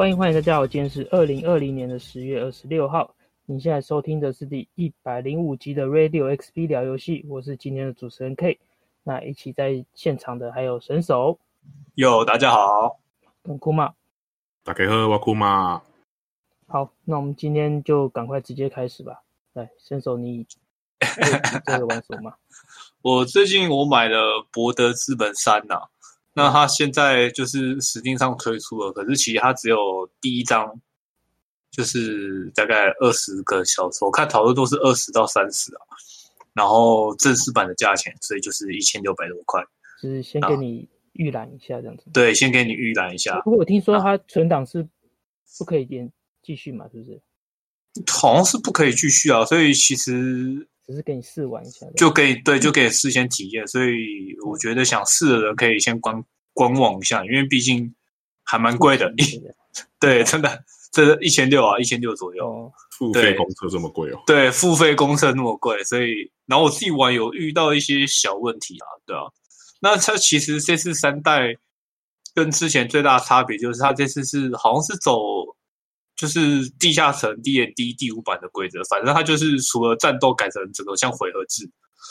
[0.00, 3.14] 欢迎欢迎大家好，今天是二零二零年的十月二十六号。
[3.44, 8.58] 你现在收听的是第一百零五集的 Radio XP 聊游戏，我是今天的主持人 K。
[9.02, 11.38] 那一起在现场的还有神手，
[11.96, 12.98] 哟，大家好，
[13.42, 13.92] 跟库玛，
[14.64, 15.82] 大家好，我库玛。
[16.66, 19.22] 好，那我们今天就赶快直接开始吧。
[19.52, 20.46] 来，神手，你
[21.66, 22.32] 这个玩什么？
[23.02, 24.16] 我最近我买了
[24.50, 25.78] 《博德资本三》呐。
[26.32, 30.80] 那它现在就是 Steam 上推出了，可是其实它只有第一章，
[31.72, 35.80] 就是大概二十个小时，我看讨论都是二十到三十啊。
[36.54, 39.60] 然后正式版的价钱，所以就是一千六百多块。
[40.00, 42.04] 就是先给你预览一下这样子。
[42.12, 43.40] 对，先给你预览一下。
[43.40, 44.88] 不过我听说它存档是
[45.58, 46.10] 不可以连
[46.42, 47.20] 继续嘛，是不是？
[48.12, 50.68] 好像是不可以继续啊，所以其实。
[50.90, 56.20] 只是给你试玩一下，就可以对，就可以事先体验，所以我觉得想试的人可以先观
[56.52, 57.94] 观望一下，因为毕竟
[58.42, 59.14] 还蛮贵的，的
[60.00, 69.22] 对，真的，这一千六啊，一千六左右，哦、付费公车这么贵哦，对，付费公车那么贵，所以然后我自己玩有遇到一些小问题啊，对啊，
[69.80, 71.54] 那它其实这次三代
[72.34, 75.39] 跟之前最大的差别就是它这次是好像是走。
[76.20, 81.64] 就是地下城 DND 第五版的规则，反正它就是除了战斗改成整个像回合制。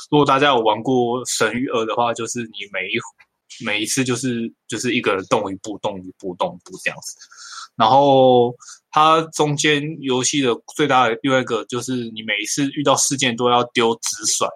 [0.10, 7.16] 如果大家有玩过《神域二》的话，就是你每一每一次就是就是一个人动一步，动一步，动一步这样子。
[7.76, 8.52] 然后
[8.90, 14.50] 它中间游戏的最大的另外一个就是你每一次遇到事件都要丢掷骰。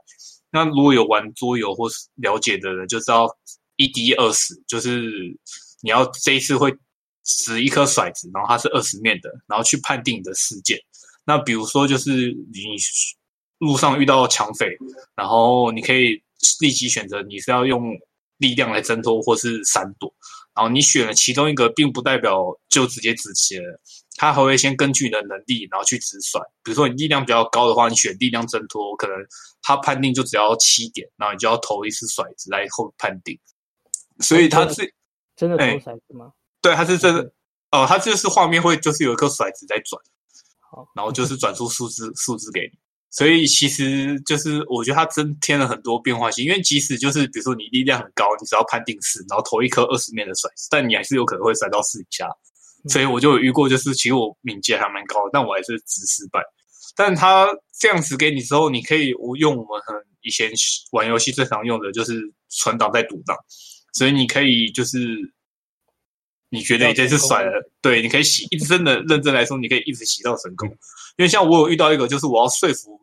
[0.52, 3.28] 那如果有玩桌游或是了解的人就知道，
[3.76, 5.12] 一滴二十，就是
[5.84, 6.76] 你要这一次会。
[7.24, 10.78] 掷一颗骰子，然后它是二十面的，然后去判定你的事件。
[11.26, 12.12] 那比如说，就是
[12.52, 12.76] 你
[13.60, 14.68] 路上遇到抢匪，
[15.16, 16.22] 然后你可以
[16.60, 17.94] 立即选择你是要用
[18.38, 20.14] 力量来挣脱，或是闪躲。
[20.54, 23.80] 然后你选了其中一个，并不代表就直接止血了，
[24.18, 26.40] 他还会先根据你的能力，然后去掷骰。
[26.64, 29.16] 比如说你力量比较高的话，你选力量挣脱，可能
[29.64, 33.40] 他判定就只要七点，然后你就要投一次骰子来后判定。
[34.20, 34.94] 所以他是
[35.36, 36.32] 真的投骰子吗？
[36.64, 37.22] 对，它是真的
[37.72, 40.02] 哦，它就是画面会就是有一颗骰子在转，
[40.96, 42.80] 然后就是转出数字数字给你，
[43.12, 52.30] 所以其实就是我觉得它增添了很多变化性，因为即使就是比如说你力量很高，你只要判定四，然后投一颗二十面的骰子，但你还是有可能会甩到四以下，
[52.88, 56.42] 所以我就有遇过，就是其实我敏捷还蛮高的，但我还是直失败。
[56.96, 60.50] 但他这样子给你之后，你可以我用我们很以前
[60.94, 63.36] 玩游戏最常用的就是存档再读档，
[63.94, 65.34] 所以你可以就是。
[66.54, 70.70] 你觉得你这次甩了，对，你可以洗，一直真的认真来说，你可以一直洗到成功。
[71.18, 73.02] 因为像我有遇到一个，就是我要说服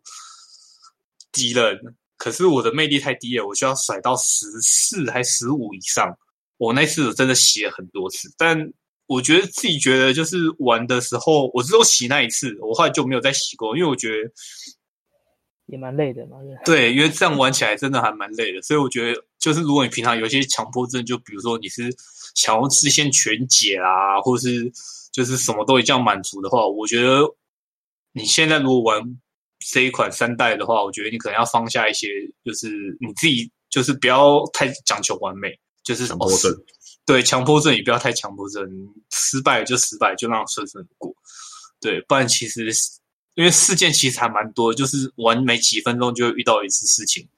[1.32, 1.76] 敌人，
[2.16, 6.16] 可是我的魅力太低了，我需要甩到十四还十五以上。
[6.58, 8.72] 我那次我真的洗了很多次，但
[9.06, 14.30] 我觉得自己觉得就是玩的时候，我只有洗那一次，我后来就没有再洗过，因为我觉得
[15.66, 16.36] 也蛮累的嘛。
[16.64, 21.90] 对，因为这样玩起来真的还蛮累的，所以我觉得就是如果你平常有一些强迫症，就比如说你是。
[22.36, 24.72] 想要实现全解啊，或是
[25.10, 27.22] 就是什么都一样满足的话，我觉得
[28.12, 29.02] 你现在如果玩
[29.58, 32.06] 这一款三代的话，我觉得你可能要放下一些，
[32.44, 32.68] 就是
[33.00, 35.48] 你自己就是不要太讲求完美，
[35.82, 36.64] 就是什么强迫症，
[37.04, 38.62] 对，强迫症也不要太强迫症，
[39.10, 41.12] 失败就失败，就让顺顺过，
[41.80, 42.70] 对，不然其实
[43.34, 47.28] 因为事件其实还蛮多，就是玩没几分钟就会遇到一次事情，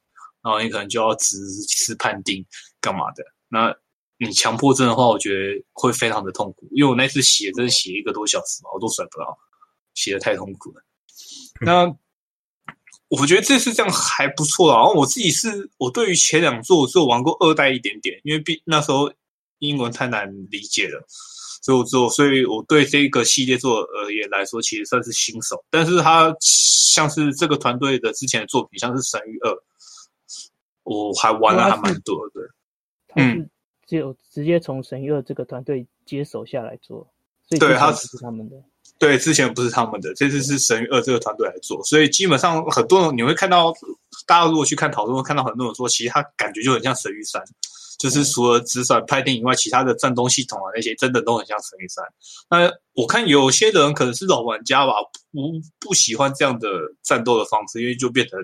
[0.43, 1.37] 然后你可能就要直
[1.69, 2.45] 视判定
[2.81, 3.75] 干嘛的，那。
[4.19, 9.37] 你强迫症的话，我觉得会非常的痛苦，因为我那次写真的写一个多小时嘛，我都甩不到，
[9.95, 10.85] 写的太痛苦了。
[11.61, 11.93] 那
[13.09, 14.77] 我觉得这次这样还不错啦。
[14.79, 19.13] 然后我自己是我对于前两作我只有玩过二代一点点，因为毕那时候
[19.59, 21.05] 英文太难理解了，
[21.61, 25.65] 所以我做，所以我对这个系列作而言来说，其实算是新手。
[25.69, 29.51] 但是它像是这个团队的之前的作品，像是《神域二》，
[30.85, 32.41] 我还玩了还蛮多的，
[33.17, 33.49] 嗯。
[33.85, 37.07] 就直接从神域二这个团队接手下来做，
[37.43, 38.57] 所以对他是他们的，
[38.97, 43.71] 对，之前不是他们的，这次是神域二这个团队来做，所以基本上很多人你会看到，
[44.25, 47.43] 大家如果去看讨论，会看到很多人说，其实他感觉就很像神域三，
[48.03, 52.05] 就是除了掷骰判定以外，其他的战斗系统啊那些真的都很像神域三。
[52.51, 54.93] 那我看有些人可能是老玩家吧，
[55.31, 55.39] 不
[55.79, 56.69] 不喜欢这样的
[57.05, 58.39] 战斗的方式，因为就变成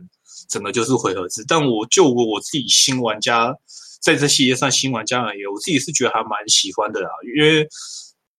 [0.49, 1.44] 整个就是回合制。
[1.49, 3.52] 但我就我我自己新玩家。
[4.00, 7.69] 在这系列上，新玩家而言，我自己是觉得还蛮喜欢的啦，因为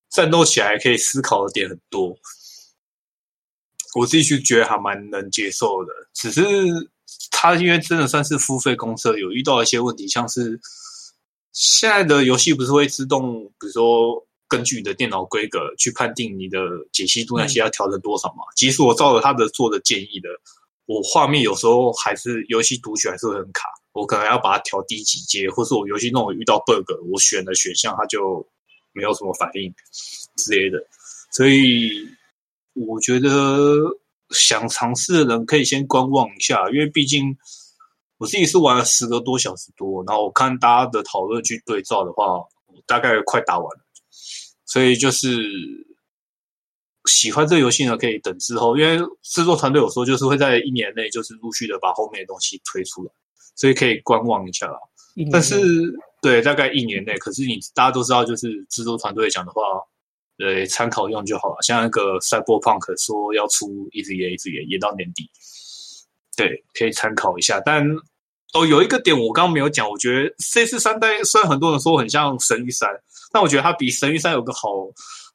[0.10, 2.18] 战斗起来可以思考的点很多，
[3.96, 5.92] 我自己是觉得还蛮能接受的。
[6.14, 6.42] 只是
[7.30, 10.58] 他因为真的算是付费公测，有遇到一些问题，像是
[11.52, 16.60] 现在的游戏不是会自动，比如说根据你的电脑规格去判定你的
[16.92, 18.44] 解析度那些要调整多少嘛。
[18.44, 20.30] 嗯、即使我照着他的做的建议的，
[20.86, 28.48] 我画面有时候还是游戏读取还是会很卡，我可能要把它调低几阶，或是我游戏那种遇到 bug，我选的选项它就
[28.94, 29.74] 没有什么反应
[30.36, 30.78] 之类的。
[31.32, 32.08] 所以
[32.74, 33.76] 我觉得
[34.30, 37.36] 想尝试的人可以先观望一下，因为毕竟。
[38.20, 42.40] 我自己是玩了十个多小时多，然后我看大家的讨论去对照的话，
[42.86, 43.84] 大概快打完了。
[44.66, 45.42] 所以就是
[47.06, 53.12] 喜欢这个游戏呢，可以等之后，因为制作团队有说就是会在一年内就是陆续的把后面的东西推出来，
[53.56, 54.78] 所以可以观望一下啦。
[55.32, 55.58] 但是
[56.22, 59.62] 对，大概一年内，可是你大家都知道，就是制作团队讲的话，
[60.38, 61.58] 对，参考用就好了。
[61.62, 65.30] 像那个 Cyberpunk 说要出，一直延，一直延，延到年底。
[66.38, 67.60] 对，可以参考一下。
[67.66, 67.84] 但
[68.54, 72.90] 哦，有一个点我刚刚没有讲，我觉得 C4 三代虽然很多人说很像神域三，
[73.32, 74.70] 但我觉得它比神域三有个好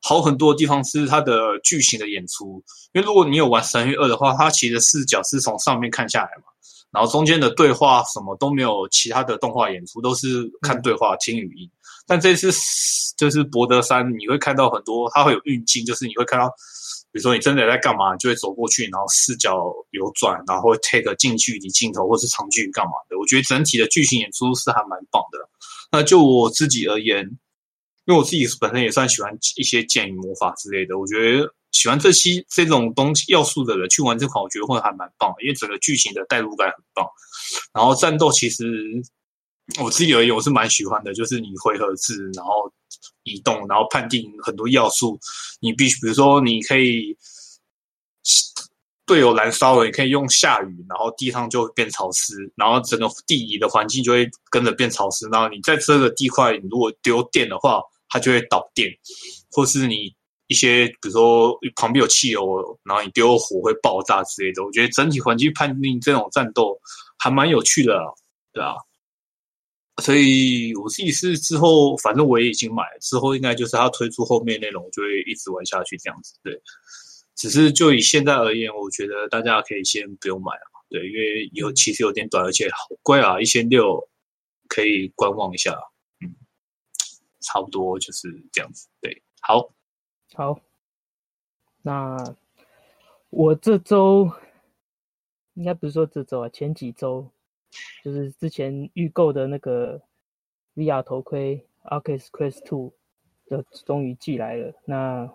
[0.03, 2.61] 好很多的地方是它的剧情的演出。
[2.93, 6.45] 因为如果你有玩神域二的话，它其实视角是从上面看下来嘛，
[6.91, 11.71] 然后中间的对话什么都没有其他的动画演出，都是看对话、听语音。
[12.07, 12.51] 但这次
[13.17, 16.53] 就是博德三，你会看到很多，它会有运镜，就是你会看到。
[17.15, 23.17] 比如说你真的在干嘛，就会走过去，然后视角流转，然后 take 近距离镜头或是长距离干嘛的。
[23.17, 25.39] 我觉得整体的剧情演出是还蛮棒的。
[25.93, 27.25] 那就我自己而言，
[28.07, 37.07] 因为我自己本身也算喜欢一些剑与魔法之类的，我觉得喜欢这些这种东西要素的人去玩这款，我觉得会还蛮棒，因为整个剧情的代入感很棒。
[37.73, 38.65] 然后战斗其实。
[39.81, 42.71] 我自己而言，我是蛮喜欢的，就是你回合制，然后
[43.23, 45.19] 移动，然后判定很多要素。
[45.61, 47.17] 你必须，比如说，你可以
[49.07, 55.29] 队友燃烧了，你可以用下雨，然后地上就会变潮湿，然后整个地理的环境就会跟着变潮湿。
[55.29, 58.91] 然后你在这个地块，你如果丢电的话，它就会导电，
[59.51, 60.15] 或是你
[60.47, 64.65] 一些，比如说旁边有汽油，然后你丢火会爆炸之类的。
[64.65, 66.79] 我觉得整体环境判定这种战斗
[67.19, 67.99] 还蛮有趣的，
[68.53, 68.75] 对啊。
[70.03, 76.35] 所以我自己是之后，反正我也已经买了，之后应该就是他推出后面内容，我就会一直玩下去这样子。
[76.43, 76.61] 对，
[77.37, 84.09] 只是就以现在而言，我觉得大家可以先不用买了，对，因为有其实有点短，而且好贵啊，一千六
[84.67, 85.79] 可以观望一下。
[86.21, 86.35] 嗯，
[87.41, 88.89] 差不多就是这样子。
[89.01, 89.73] 对，好，
[90.35, 90.59] 好，
[91.83, 92.35] 那
[93.31, 94.29] 我这周
[95.55, 97.31] 应该不是说这周啊，前几周。
[98.03, 100.03] 就是之前预购的那个
[100.75, 102.93] VR 头盔 Oculus Quest Two
[103.47, 104.75] 就终于寄来了。
[104.85, 105.31] 那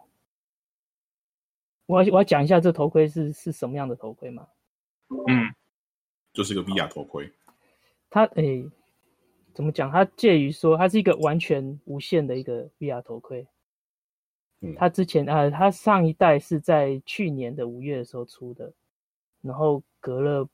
[1.85, 4.47] 我要我要讲一下这头盔是是什么样的头盔吗？
[5.27, 5.53] 嗯，
[6.33, 7.31] 就是个 VR 头盔。
[8.09, 8.71] 它诶、欸，
[9.53, 9.91] 怎么讲？
[9.91, 13.47] 它介于说它是一个完全无线的一个 VR 头盔。
[14.61, 18.73] 嗯，它之前啊，它上一代是在去年的五月的时候出的，
[19.41, 20.47] 然后隔了。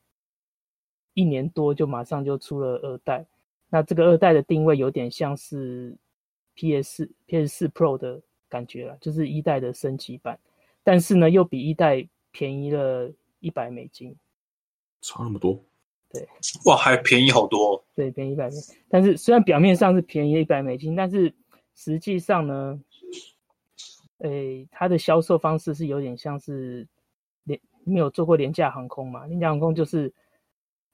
[1.16, 3.26] 一年多就马上就出了二代，
[3.70, 5.96] 那这个二代的定位有点像是
[6.56, 10.38] PS PS 四 Pro 的感觉了，就是一代的升级版，
[10.84, 14.14] 但是呢又比一代便宜了一百美金，
[15.02, 15.58] 差那么多？
[16.12, 16.28] 对，
[16.68, 17.82] 哇，还便宜好多。
[17.96, 21.34] 对，便宜一百美金，但是虽然表面上是便宜一百美金，但是
[21.76, 22.82] 实际上呢，
[24.18, 26.86] 诶，它的销售方式是有点像是
[27.46, 29.26] 廉，没有做过廉价航空嘛？
[29.28, 30.14] 廉价航空就是。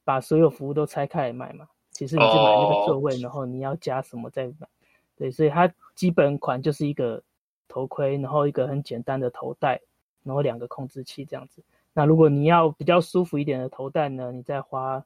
[0.03, 4.67] 把所有服务都拆开来卖嘛，其实你是买那个座位，然后你要加什么再买。
[5.15, 7.21] 对，所以它基本款就是一个
[7.67, 9.79] 头盔，然后一个很简单的头戴，
[10.23, 11.63] 然后两个控制器这样子。
[11.93, 15.05] 那如果你要比较舒服一点的头戴呢，你再花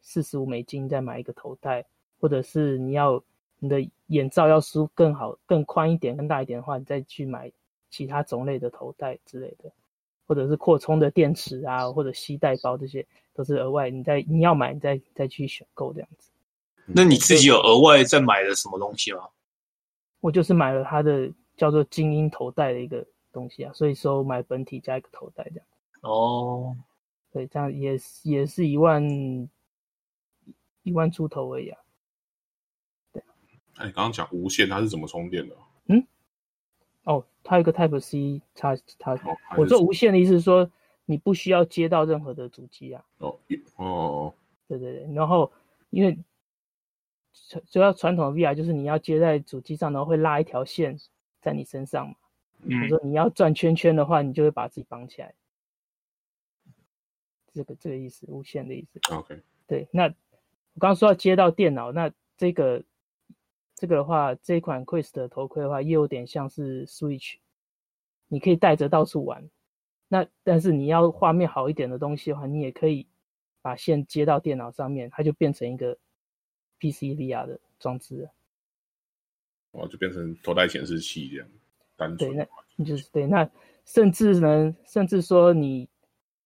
[0.00, 1.86] 四十五美金再买一个头戴，
[2.20, 3.22] 或者是你要
[3.58, 7.50] 你的眼罩要舒更好、更宽一点、更大一点的话，你再去买
[7.88, 9.72] 其他种类的头戴之类的。
[10.26, 16.30] 或者是扩充的电池啊，或者吸带包，这些都是额外，你再你要买，你再再去选购这样子。
[16.86, 19.28] 那你自己有额外再买了什么东西吗？
[20.20, 25.66] 我就是买了它的叫做精英头戴的一个东西啊，所以说买本体加一个头戴这样。
[26.02, 26.76] 哦，
[27.32, 29.02] 对，这样也也是一万
[30.82, 31.78] 一万出头而已啊。
[33.12, 33.22] 对。
[33.76, 35.56] 哎，刚刚讲无线，它是怎么充电的？
[35.86, 36.06] 嗯。
[37.06, 39.16] 哦，它有个 Type C 插插。
[39.56, 40.68] 我说无线的意思是说，
[41.04, 43.04] 你不需要接到任何的主机啊。
[43.18, 43.38] 哦
[43.76, 44.34] 哦，
[44.66, 45.14] 对对对。
[45.14, 45.52] 然后，
[45.90, 46.18] 因为
[47.68, 50.98] 主要传统的 VR 就是你要接在主机上，然后会拉一条线
[51.40, 52.16] 在你身上嘛。
[52.62, 52.82] 嗯。
[52.82, 55.32] 你说你要转圈圈的话，你就会把自己绑起来。
[57.54, 59.00] 这个这个意思，无线的意思。
[59.14, 59.40] OK。
[59.68, 62.82] 对，那我刚刚说要接到电脑，那这个
[63.76, 67.34] 这个的话，这一款 Quest 的头盔的话，也有点像是 Switch，
[68.26, 69.48] 你可以带着到处玩。
[70.08, 73.06] 那但是你要画面好一点的东西的话，你也可以
[73.60, 75.94] 把线接到电脑上面，它就变成一个
[76.80, 78.30] PC VR 的装置了。
[79.72, 81.48] 哦，就变成头戴显示器这样，
[81.96, 82.34] 单纯。
[82.34, 83.26] 对，那就是对。
[83.26, 83.46] 那
[83.84, 85.86] 甚至呢，甚至说你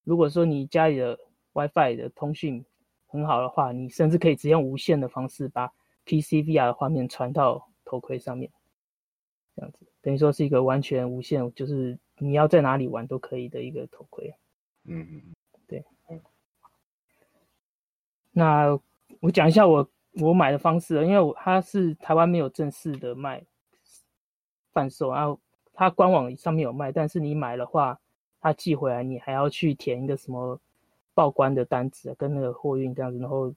[0.03, 1.17] 如果说你家里的
[1.53, 2.65] WiFi 的通讯
[3.07, 5.73] 很好的话，你甚至可以直接用无线的方式把
[6.07, 8.51] PC VR 的画面传到头盔上面，
[9.55, 14.35] 这样子等于说是一个完全无线，就是你要在哪里玩都可以的一个头盔。
[14.85, 15.23] 嗯嗯，
[15.67, 15.85] 对。
[18.33, 18.79] 那
[19.21, 19.89] 我讲一下我
[20.21, 23.45] 我买的方式，因为我它是台湾没有正式的卖
[24.73, 25.39] 贩售，然后
[25.73, 28.01] 它官网上面有卖，但是你买的话，
[28.41, 30.59] 它寄回来你还要去填一个什么
[31.13, 33.53] 报关的单子，跟那个货运这样子，然后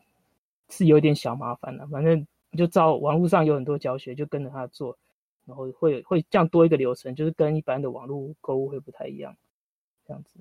[0.70, 2.28] 是有点小麻烦的，反正。
[2.58, 4.98] 就照网络上有很多教学，就跟着他做，
[5.46, 9.36] 然后会会这样多一个流程，就是跟一般的网络购物会不太一样，
[10.06, 10.40] 这样子，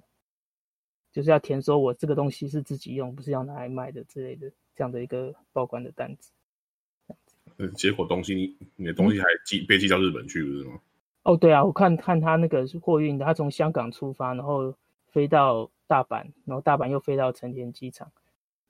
[1.12, 6.31] 就是要填说我这个东西是自己用，不是要拿来卖的之类的，这样的一个报关的单子。
[7.59, 10.81] 嗯，结果东西你你的东西还寄被寄到日本去，不是吗？
[11.25, 14.75] 哦，对啊，我看看他那个是货运的，他从香港出发，然后
[15.09, 18.11] 飞到大阪，然后大阪又飞到成田机场，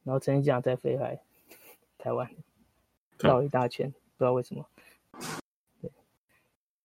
[0.03, 1.21] 然后成田机场再飞来
[1.97, 2.29] 台湾。
[3.23, 4.65] 绕一大圈，不知道为什么。
[5.81, 5.91] 对，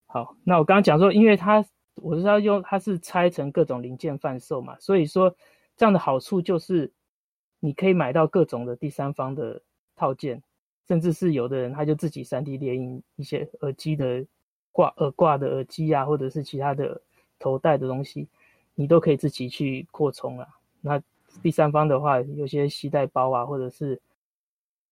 [0.06, 1.66] 好，那我刚刚讲说，因为它
[1.96, 5.36] 我是要用，它是拆成各种零件贩售嘛，所以说
[5.76, 6.92] 这样的好处就是
[7.60, 9.62] 你可以买到各种的第三方的
[9.96, 10.42] 套件，
[10.88, 14.26] 甚至是有的人他就自己 3D 列印一些耳机的
[14.72, 17.02] 挂耳挂的耳机啊，或者是其他的
[17.40, 18.28] 头戴的东西，
[18.76, 20.48] 你都可以自己去扩充啊。
[20.82, 21.02] 那
[21.42, 24.00] 第三方的话，有些携带包啊，或者是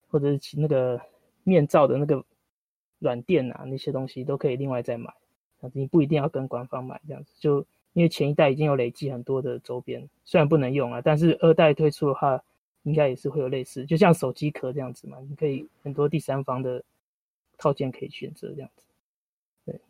[0.08, 1.00] 或者是其那个。
[1.46, 2.24] 面罩的那个
[2.98, 5.14] 软垫啊，那些东西都可以另外再买，
[5.72, 7.32] 你不一定要跟官方买这样子。
[7.38, 12.42] 就因为前一代已经有累积很多的周边，虽然不能用啊，但是二代推出的话，
[12.82, 16.82] 应该也是会有类似，就像手机壳这样子嘛，你可以很多第三方的
[17.56, 18.82] 套件可以选择这样子。
[19.66, 19.80] 对，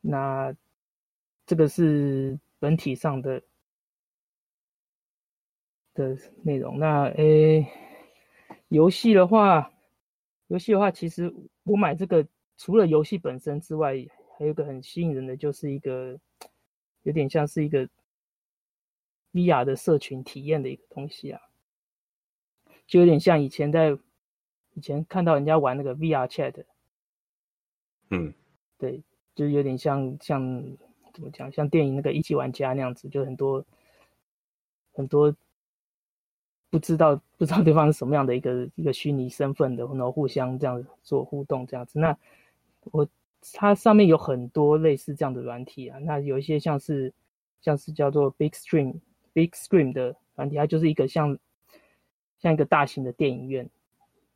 [0.00, 0.56] 那
[1.44, 3.42] 这个是本体上的
[5.92, 6.78] 的内容。
[6.78, 7.68] 那诶。
[8.74, 9.70] 游戏的话，
[10.48, 12.26] 游戏的话，其实我买这个
[12.56, 13.94] 除了游戏本身之外，
[14.36, 16.18] 还有一个很吸引人的，就是一个
[17.04, 17.88] 有点像是一个
[19.32, 21.40] VR 的社群体验的一个东西啊，
[22.84, 23.96] 就有点像以前在
[24.72, 26.64] 以前看到人家玩那个 VR Chat，
[28.10, 28.34] 嗯，
[28.76, 29.04] 对，
[29.36, 30.76] 就有点像像
[31.12, 33.64] 怎么讲，像电影那个一级玩家那样子，就很多
[34.94, 35.32] 很多。
[36.74, 42.00] 不知道 不知道对方是什么样的一个一个虚拟身份的，然后互相这样做互动这样子。
[42.00, 42.16] 那
[42.90, 43.06] 我
[43.52, 47.12] 它上面有很多类似这样的软体啊，那有一些像是
[47.60, 48.94] 像是叫做 Big Stream
[49.32, 51.38] Big Stream 的软体，它就是一个像
[52.40, 53.70] 像一个大型的电影院，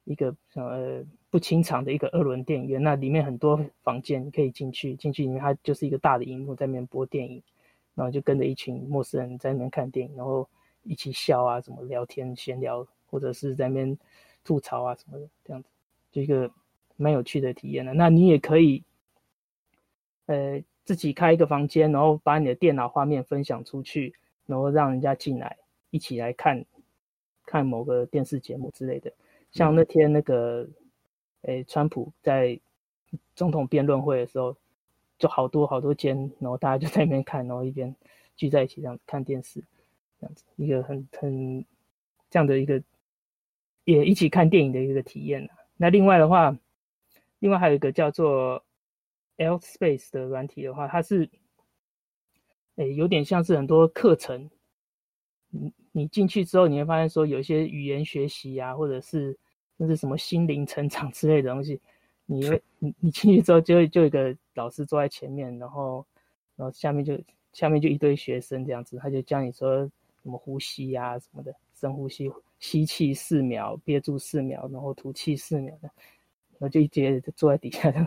[0.04, 2.80] 一个呃不清场的一个二轮电影院。
[2.80, 7.42] 那里面很多房间可以进去，进去里面它就是一个大的荧幕在那边播电影，
[7.97, 10.49] 然后就跟着一群陌生人在那边看电影，然后。
[10.88, 13.99] 一起笑啊，什么聊天闲聊，或者是在那边
[14.42, 15.68] 吐槽啊什么的，这样子
[16.11, 16.50] 就一个
[16.97, 17.92] 蛮有趣的体验的。
[17.92, 18.83] 那你也可以，
[20.26, 24.14] 呃，自己开一个房间，然后把你的电脑画面分享出去，
[24.47, 25.59] 然后让人家进来
[25.90, 26.64] 一起来看，
[27.45, 29.12] 看某个电视节目之类的。
[29.52, 30.66] 像那天那个，
[31.42, 32.59] 诶，川普在
[33.35, 34.57] 总统辩论会的时候，
[35.18, 37.95] 就好多好多间，然后大家就在那边看，然后一边
[38.37, 39.62] 聚在一起这样子看电视。
[40.20, 41.64] 这样子一个很很
[42.28, 42.82] 这样的一个
[43.84, 45.54] 也一起看电影的一个体验啊。
[45.76, 46.56] 那另外的话，
[47.38, 48.64] 另外还有一个叫做
[49.37, 51.30] Altspace 的软体的话，它是
[52.75, 54.50] 诶有点像是很多课程。
[55.50, 59.38] 你你进去之后，你会发现说有一些语言学习啊，或者是
[59.78, 61.80] 甚至什么心灵成长之类的东西。
[62.26, 66.04] 你会你你进去之后，就会就有一个老师坐在前面，然后
[66.56, 67.18] 然后下面就
[67.52, 69.88] 下面就一堆学生这样子，他就教你说。
[70.28, 75.90] 什么呼吸呀、什么的，深呼吸，吸气四秒，憋住四秒，然后吐气四秒的，
[76.58, 78.06] 然后就一节坐在底下这样，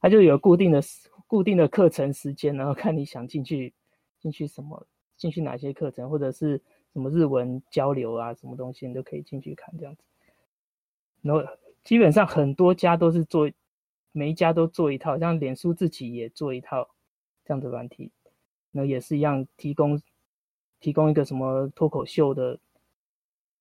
[0.00, 0.82] 他就有固定的
[1.28, 3.72] 固定的课程时间，然后看你想进去
[4.18, 4.84] 进去什么，
[5.16, 6.60] 进去哪些课程，或者是
[6.92, 10.02] 什么日文交流啊，什么东西你都可以进去看这样子。
[11.20, 11.40] 然后
[11.84, 13.48] 基本上很多家都是做，
[14.10, 16.90] 每一家都做一套，像脸书自己也做一套
[17.44, 18.10] 这样的软体，
[18.72, 20.02] 然后也是一样提供。
[20.82, 22.58] 提供一个什么脱口秀的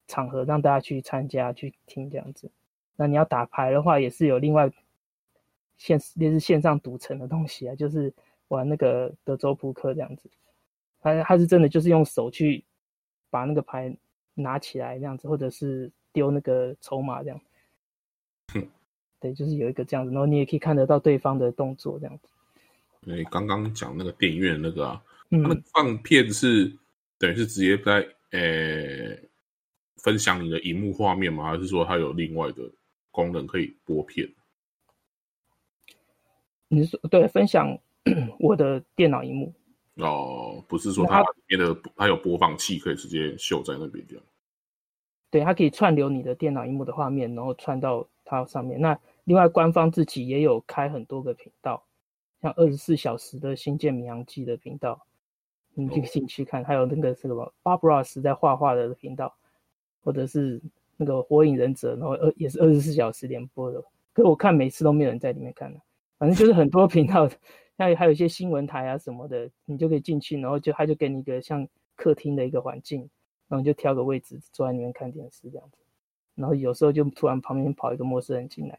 [0.08, 2.52] 场合，让大家去参加去听这样子，
[2.98, 4.70] 那你要打牌的话，也是有另外
[5.78, 8.12] 线类似线上赌城的东西啊，就是
[8.50, 10.30] 玩那个德州扑克这样子。
[11.00, 12.64] 他他是真的就是用手去
[13.30, 13.96] 把那个牌
[14.34, 17.40] 拿起来这样子，或者是丢那个筹码这样。
[18.54, 18.68] 哼，
[19.20, 22.28] 对，就是有一个这样子，然后你也可以看得到对方的动作这样子。
[23.02, 26.72] 对，刚刚讲那个电影院那个啊，嗯、他们放片是
[27.22, 28.02] 等于是直接在
[28.32, 29.30] 呃、欸、
[29.98, 31.44] 分享你的荧幕画面吗？
[31.44, 32.64] 还是说它有另外的
[33.12, 34.28] 功能可以播片？
[36.68, 37.78] 你是说对分享
[38.40, 39.54] 我的电脑荧幕？
[39.98, 44.26] 哦，不是说它里面的它有播放器可以直接秀在那边这样？
[45.30, 48.82] 对，它可以串流你的电脑荧幕的画面，然后串到它上面。
[48.82, 51.86] 那另外官方自己也有开很多个频道。
[52.42, 55.06] 像二十四小时的星舰迷航记的频道，
[55.74, 59.34] 你可以进去看，还有那个什么 Bob Ross 在画画的频道，
[60.04, 60.62] 或者是
[60.98, 63.82] 那个火影忍者，然后二也是二十四小时连播的。
[64.14, 65.80] 可是我看每次都没有人在里面看的，
[66.18, 67.30] 反正就是很多 频道，
[67.78, 73.02] 还有还有一些新闻台啊什么的，你就可以进去，然后就他就给你一个像客厅的一个环境，
[73.48, 75.78] 然后你就挑个位置坐在里面看电视这样子。
[76.36, 78.78] 然后有时候就突然旁边跑一个陌生人进来，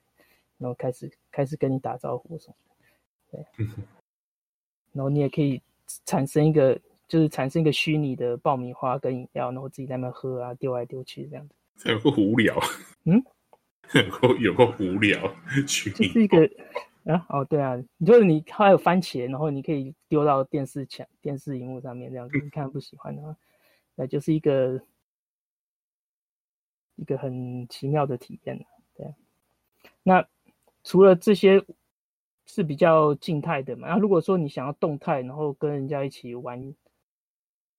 [0.59, 3.45] 然后开始开始跟你打招呼什么的。
[3.57, 3.67] 对，
[4.93, 5.63] 然后你也可以
[6.05, 11.55] 产生一个，就是产生一个虚拟的爆米花跟饮料，然后自己在那喝啊，丢来丢去这样子。
[11.91, 12.59] 有够无聊，
[13.05, 13.23] 嗯，
[13.95, 15.35] 有够有够无聊，
[15.67, 15.97] 虚拟。
[15.97, 16.49] 这是一个
[17.05, 22.39] 啊，哦，对啊，就是你还有番茄，然后你可以丢到电视墙、电视荧幕上面这样子。
[22.39, 23.37] 你看不喜欢的话，
[23.95, 24.81] 那就是一个
[26.97, 28.65] 一个很奇妙的体验。
[28.95, 29.15] 对，
[30.03, 30.27] 那
[30.85, 31.65] 除了这些。
[32.55, 36.75] 是比较静态的嘛，然后如果说你想要动态，然后跟人家一起玩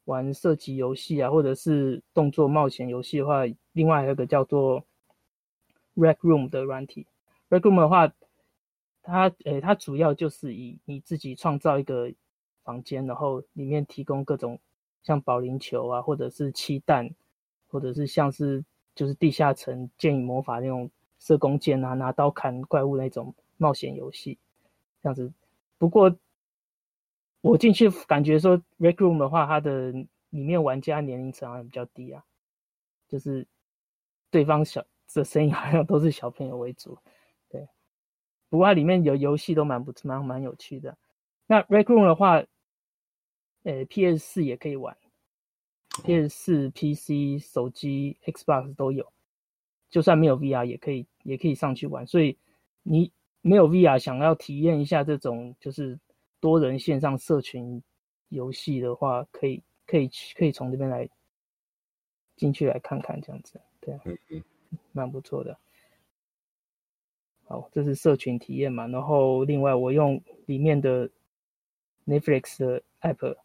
[0.05, 3.43] 玩射击游戏啊，或者是动作冒险游戏的话，
[3.73, 4.83] 另外还有一个叫做
[5.95, 7.05] Rec Room 的软体。
[7.51, 8.11] Rec Room 的话，
[9.03, 12.11] 它诶，它主要就是以你自己创造一个
[12.63, 14.59] 房间，然后里面提供各种
[15.03, 17.11] 像保龄球啊，或者是气弹，
[17.67, 24.39] 或者是像是就是地下城剑与魔法那种射弓箭啊，拿刀砍怪物那种冒险游戏。
[25.03, 25.33] 这样子，
[25.77, 26.17] 不过
[27.41, 29.91] 我进去感觉说，Rec Room 的话，它的
[30.29, 32.23] 里面玩家年龄层好像比较低啊，
[33.09, 33.45] 就是
[34.31, 36.97] 对方小这声音好像都是小朋友为主，
[37.49, 37.67] 对。
[38.47, 40.97] 不过它里面有游戏都蛮不蛮蛮有趣的。
[41.47, 42.41] 那 Rec Room 的话，
[43.63, 44.97] 呃，PS 四也可以玩
[46.05, 49.11] ，PS 四、PC、手机、Xbox 都有，
[49.89, 52.37] 就算没有 VR 也可以也可以上去玩，所以
[52.83, 53.11] 你。
[53.43, 55.99] 没有 VR，想要体验一下这种就是
[56.39, 57.83] 多人线上社群
[58.29, 61.07] 游戏的话，可以可以可以从这边来
[62.37, 64.43] 进去来看看这样子，对啊，嗯嗯，
[64.93, 65.57] 蛮不错的。
[67.43, 71.09] 好，这是社群体验嘛，然后另外我用里面的
[72.05, 73.35] Netflix 的 app，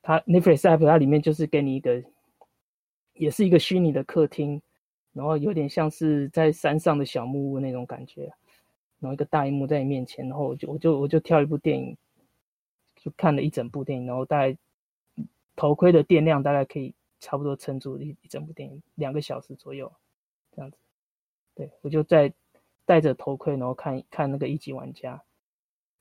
[0.00, 2.04] 它 Netflix app 它里面就是给你一个，
[3.14, 4.62] 也是一个虚拟的客厅。
[5.18, 8.32] 然后有点像是在山上的小木屋那种感觉，
[9.00, 11.96] 然后一个大荧幕在你面前，然后我就我就我就挑一部电影，
[12.94, 14.56] 就看了一整部电影，然后大概
[15.56, 19.92] 头盔的电量大概可以差不多撑住一一整部电影，两个小时左右
[20.54, 20.76] 这样子。
[21.56, 22.32] 对，我就在
[22.86, 25.20] 戴着头盔，然后看看那个一级玩家，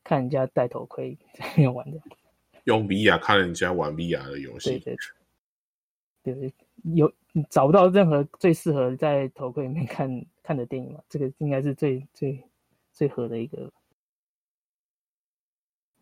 [0.03, 1.99] 看人家戴头盔 在那边玩的，
[2.65, 4.95] 用 VR 看人家玩 VR 的游戏，对对
[6.21, 7.47] 对，对有。
[7.49, 10.99] 找不到任何最适合在头盔里面看看的电影嘛？
[11.07, 12.43] 这个应该是最最
[12.91, 13.71] 最合的一个。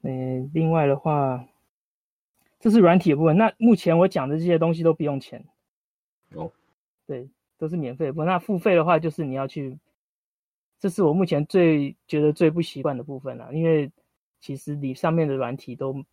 [0.02, 1.46] 嗯，另外的话，
[2.60, 3.36] 这是软体的部分。
[3.38, 5.44] 那目前我讲的这些东西都不用钱。
[6.34, 6.52] 哦，
[7.06, 8.28] 对，都是免费的部分。
[8.28, 9.78] 那付费的话，就是你要去，
[10.80, 13.54] 这是我目前最觉得最不习惯的部分了。
[13.54, 13.92] 因为
[14.40, 16.04] 其实你上面的软体都。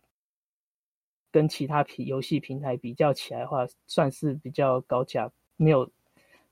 [1.33, 5.89] 跟其他平游戏平台比较起来的话，算是比较高价，没有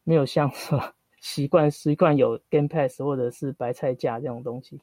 [0.03, 0.81] 没有像说
[1.21, 4.81] 习惯习惯有 Game Pass 或者是白菜价这种东西。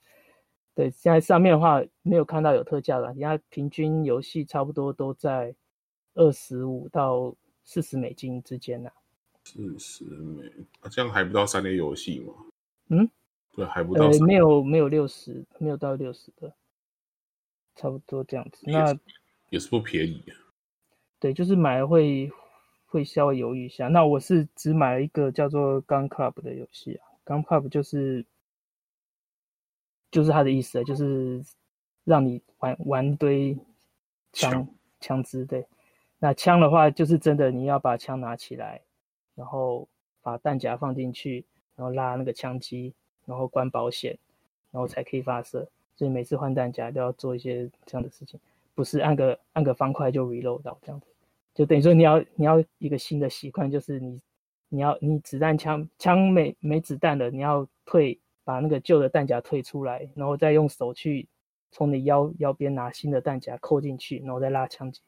[0.77, 5.53] 对，现在上面的话没有看到有特价了，人家平均游戏差不多都在
[6.15, 7.35] 二十五到
[7.65, 8.95] 四十美金之间呢、啊。
[9.43, 10.47] 四十美，
[10.79, 12.35] 啊，这样还不到三 A 游戏吗？
[12.91, 13.11] 嗯，
[13.57, 14.05] 对，还不到。
[14.07, 16.55] 呃，没有没有六十，没有到六十的，
[17.75, 18.63] 差不多这样子。
[18.71, 18.97] 那。
[19.51, 20.23] 也是不便宜，
[21.19, 22.31] 对，就是买了会
[22.87, 23.89] 会稍微犹豫一下。
[23.89, 28.25] 那我是只买了一个叫做 Gun Club 的游戏啊，Gun Club 就是
[30.11, 31.43] 就是它的意思，就是
[32.05, 33.57] 让你玩玩一堆
[34.33, 34.69] 枪
[35.01, 35.45] 枪支。
[35.45, 35.67] 对，
[36.19, 38.81] 那枪的话就是真的，你要把枪拿起来，
[39.35, 39.89] 然后
[40.23, 42.93] 把弹夹放进去，然后拉那个枪机，
[43.25, 44.19] 然后关保险，
[44.71, 45.69] 然后才可以发射。
[45.97, 48.39] 所以每次换弹夹都要做一些这样的事情，
[48.79, 51.07] 不是按个按个方块就 reload 到这样子，
[51.53, 54.21] 就等于说你要你要一个新的习惯，就是你
[54.69, 61.27] 你要你子弹枪枪没没子弹了，你要退把那个旧的弹夹退出来，然后再用手去
[61.73, 65.01] 从你腰腰边拿新的弹夹扣进去，然后再拉枪机，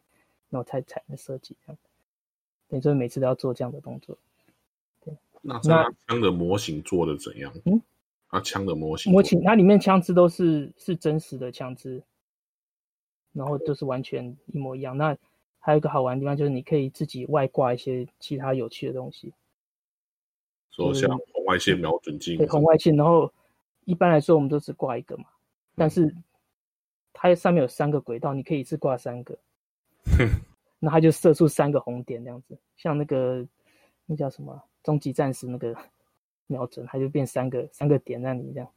[0.49, 1.79] 然后才才能射击这样。
[2.67, 4.19] 等于说每次都要做这样的动作。
[5.05, 7.53] 对，那那枪的模型做的怎样？
[7.67, 7.81] 嗯。
[8.31, 12.01] 啊，枪的模型，模型它里面枪支都是是真实的枪支，
[13.33, 14.97] 然后都是完全一模一样。
[14.97, 15.17] 那
[15.59, 19.33] 还有一个好玩的地方就是你可以自己外挂一些其他有趣的东西，
[20.71, 22.95] 说像红外线瞄准镜，对，红外线。
[22.97, 23.33] 然后
[23.85, 25.25] 一般来说我们都只挂一个嘛，
[25.75, 26.15] 但是
[27.13, 29.39] 它上面有三个轨道，你可以一次挂三个，
[30.79, 33.47] 那它就射出三个红点这样子，像那个
[34.07, 35.77] 那叫什么终极战士那个。
[36.51, 38.69] 瞄准，它就变三个三个点在你这样，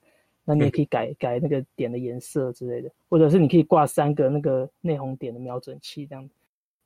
[0.45, 6.29] 那你也可以改改那个点的颜色之类的，或者是你可以挂三个那个内红点的瞄准器，这样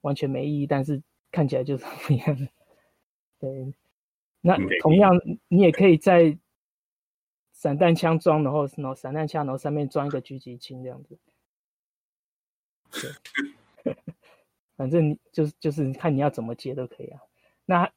[0.02, 2.48] 完全没意义，但是看起来就是不一样的。
[3.40, 3.74] 对，
[4.42, 6.38] 那同样你也可以在
[7.52, 11.18] 散弹枪装，然后然后散弹枪，然后上面装一个狙击枪这样子。
[13.84, 13.94] 对，
[14.78, 17.20] 反正你就是就是看你要怎么接都可以啊。
[17.66, 17.92] 那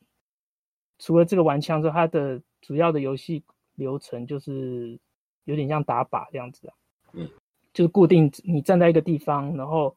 [0.99, 3.43] 除了这个玩枪之后，它的主要的游戏
[3.75, 4.99] 流程就是
[5.45, 6.75] 有点像打靶这样子啊，
[7.13, 7.29] 嗯，
[7.73, 9.97] 就是固定你站在一个地方，然后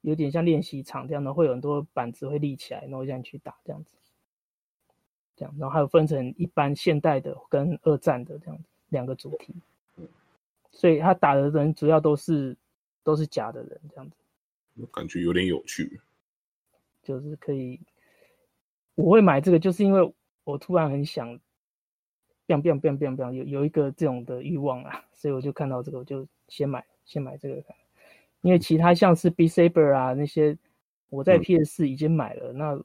[0.00, 3.94] 有点像练习场这样的，会有很多板子会立起来，然后让你去打这样子，
[5.36, 9.54] 这样，然后还有分成一般现代的跟二战的这样子两个主题，
[10.70, 12.56] 所以他打的人主要都是
[13.02, 14.16] 都是假的人这样子，
[14.76, 16.00] 我感觉有点有趣，
[17.02, 17.80] 就是可以，
[18.94, 20.12] 我会买这个就是因为。
[20.44, 21.38] 我突然很想
[22.48, 27.76] ，biang biang biang biang biang，有有一个这种的欲望啊，所以我就看到这个，我就先买，先买这个看。
[28.40, 30.56] 因为其他像是 Beat Saber 啊那些，
[31.10, 32.82] 我在 PS 四已经买了，嗯、那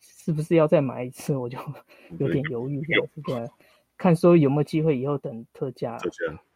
[0.00, 1.36] 是不是要再买一次？
[1.36, 1.58] 我就
[2.18, 3.20] 有点犹豫这样子。
[3.22, 3.50] 对，
[3.98, 5.98] 看说有没有机会以后等特价，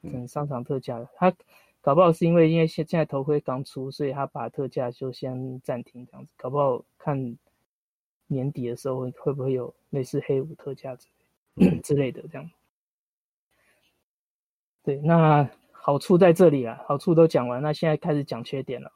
[0.03, 1.05] 嗯、等商场特价。
[1.17, 1.35] 他
[1.81, 6.33] 搞不好是因为因为现现在头盔刚出，所以他把特价就先暂停这样子。
[6.37, 7.37] 搞不好看。
[8.33, 11.20] 年底的时候会会不会有类似黑五特价之类
[11.85, 12.51] 之类的这样？
[14.83, 18.93] 对，那好处在这里啊，好处都讲完，那现在开始讲缺点了。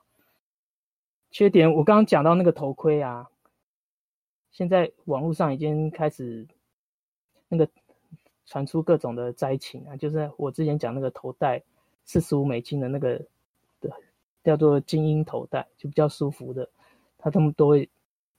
[1.31, 3.29] 缺点我刚刚讲到那个头盔啊，
[4.51, 6.47] 现在网络上已经开始
[7.49, 7.69] 那个
[8.47, 11.63] 传出各种的灾情啊，就是我之前讲那个头戴
[12.05, 13.19] 四十五美金的那个
[13.81, 13.91] 的
[14.43, 16.69] 叫做精英头戴，就比较舒服的，
[17.19, 17.89] 他他们都会。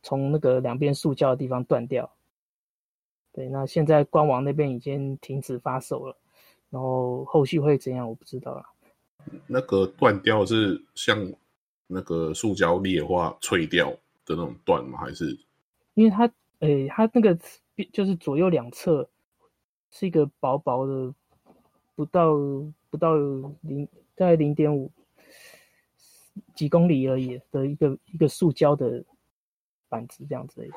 [0.07, 2.14] 从那个两边塑胶的地方断掉，
[3.35, 6.17] 对，那现在官网那边已经停止发售了，
[6.69, 8.65] 然后后续会怎样我不知道了。
[9.45, 11.33] 那个断掉是像
[11.85, 13.91] 那个塑胶裂化脆掉
[14.25, 14.97] 的那种断吗？
[14.99, 15.37] 还是？
[15.95, 16.25] 因为它，
[16.59, 17.37] 诶、欸，它那个
[17.91, 19.09] 就是左右两侧
[19.91, 21.13] 是一个薄薄的，
[21.93, 22.33] 不到
[22.89, 23.15] 不到
[23.61, 24.89] 零，大概零点五
[26.55, 29.03] 几公里而已的一个一个塑胶的。
[29.87, 30.67] 板子这样子，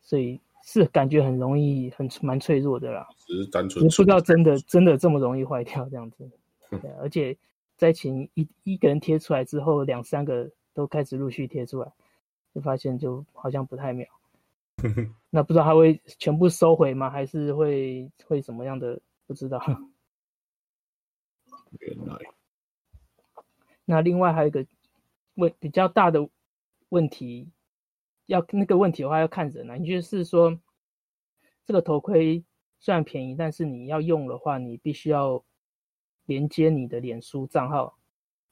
[0.00, 3.08] 所以是感觉很容易，很蛮脆弱的啦。
[3.16, 6.30] 只是单纯，不知道真的真的这么容易坏掉这样子。
[6.70, 7.36] 对，而且
[7.76, 11.90] 灾情一一个人贴出来之后，两三个都开始陆续贴出来，
[12.54, 14.06] 就发现就好像不太妙。
[15.30, 17.08] 那不知道他会全部收回吗？
[17.08, 19.00] 还是会会什么样的？
[19.26, 19.60] 不知道。
[21.80, 22.16] 原来。
[23.84, 24.64] 那另外还有一个
[25.34, 26.28] 问比较大的
[26.90, 27.48] 问题。
[28.28, 29.74] 要那个问题的话，要看人啊。
[29.76, 30.60] 你就是说，
[31.64, 32.44] 这个头盔
[32.78, 35.42] 虽然便宜，但是你要用的话，你必须要
[36.26, 37.96] 连接你的脸书账号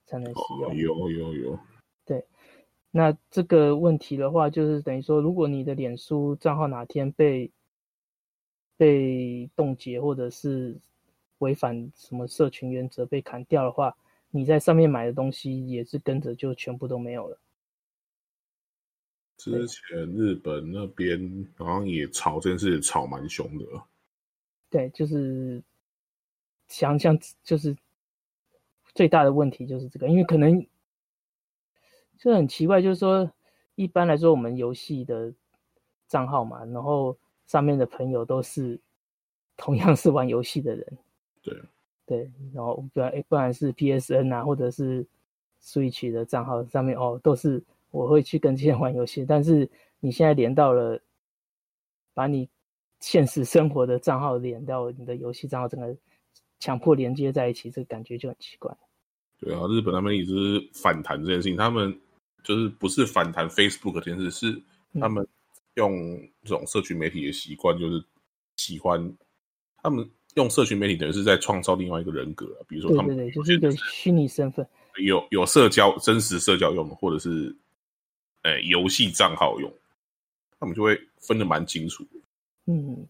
[0.06, 0.70] 才能使用。
[0.70, 1.58] 哦、有有有。
[2.06, 2.24] 对，
[2.90, 7.52] 那这个问题的话，就是等于说，如果你的脸书账号哪天被
[8.78, 10.74] 被冻结，或者是
[11.38, 13.94] 违反什么社群原则被砍掉的话，
[14.30, 17.38] 你在上面买的东西也是跟着就全部都没有了。
[19.37, 23.64] 之前日本那边好像也吵这件事，吵蛮凶的。
[24.70, 25.62] 对，就是
[26.68, 27.77] 想想，就是
[28.94, 30.66] 最大的问题就是这个，因为可能
[32.18, 33.31] 就很奇怪，就是说
[33.75, 35.33] 一般来说我们游戏的
[36.09, 38.81] 账号嘛，然后上面的朋友都是
[39.57, 40.99] 同样是玩游戏的人。
[41.42, 41.62] 对
[42.07, 45.07] 对，然后不然不然是 PSN 啊，或者是
[45.62, 47.62] Switch 的账号上面哦，都是。
[47.96, 49.66] 我会去跟这些人玩游戏，但是
[50.00, 51.00] 你现在连到了，
[52.12, 52.46] 把你
[53.00, 55.96] 现实生活的账号连到你的游戏账号，整个
[56.61, 58.70] 强迫连接在一起，这个感觉就很奇怪。
[59.40, 60.35] 对啊，日本他们一直
[60.74, 61.98] 反弹这件事情，他们
[62.44, 64.62] 就是不是反弹 Facebook 这件事，是
[65.00, 65.26] 他们
[65.76, 65.90] 用
[66.42, 68.04] 这种社群媒体的习惯，就是
[68.56, 69.11] 喜欢
[69.82, 74.66] 他们用社群媒体等于是在创造另外一个人格啊，比如说他们对对对，就是一个虚拟身份，
[75.02, 77.54] 有有社交真实社交用，或者是
[78.46, 79.68] 呃游戏账号用，
[80.61, 82.06] 他们就会分的蛮清楚。
[82.66, 83.04] 嗯，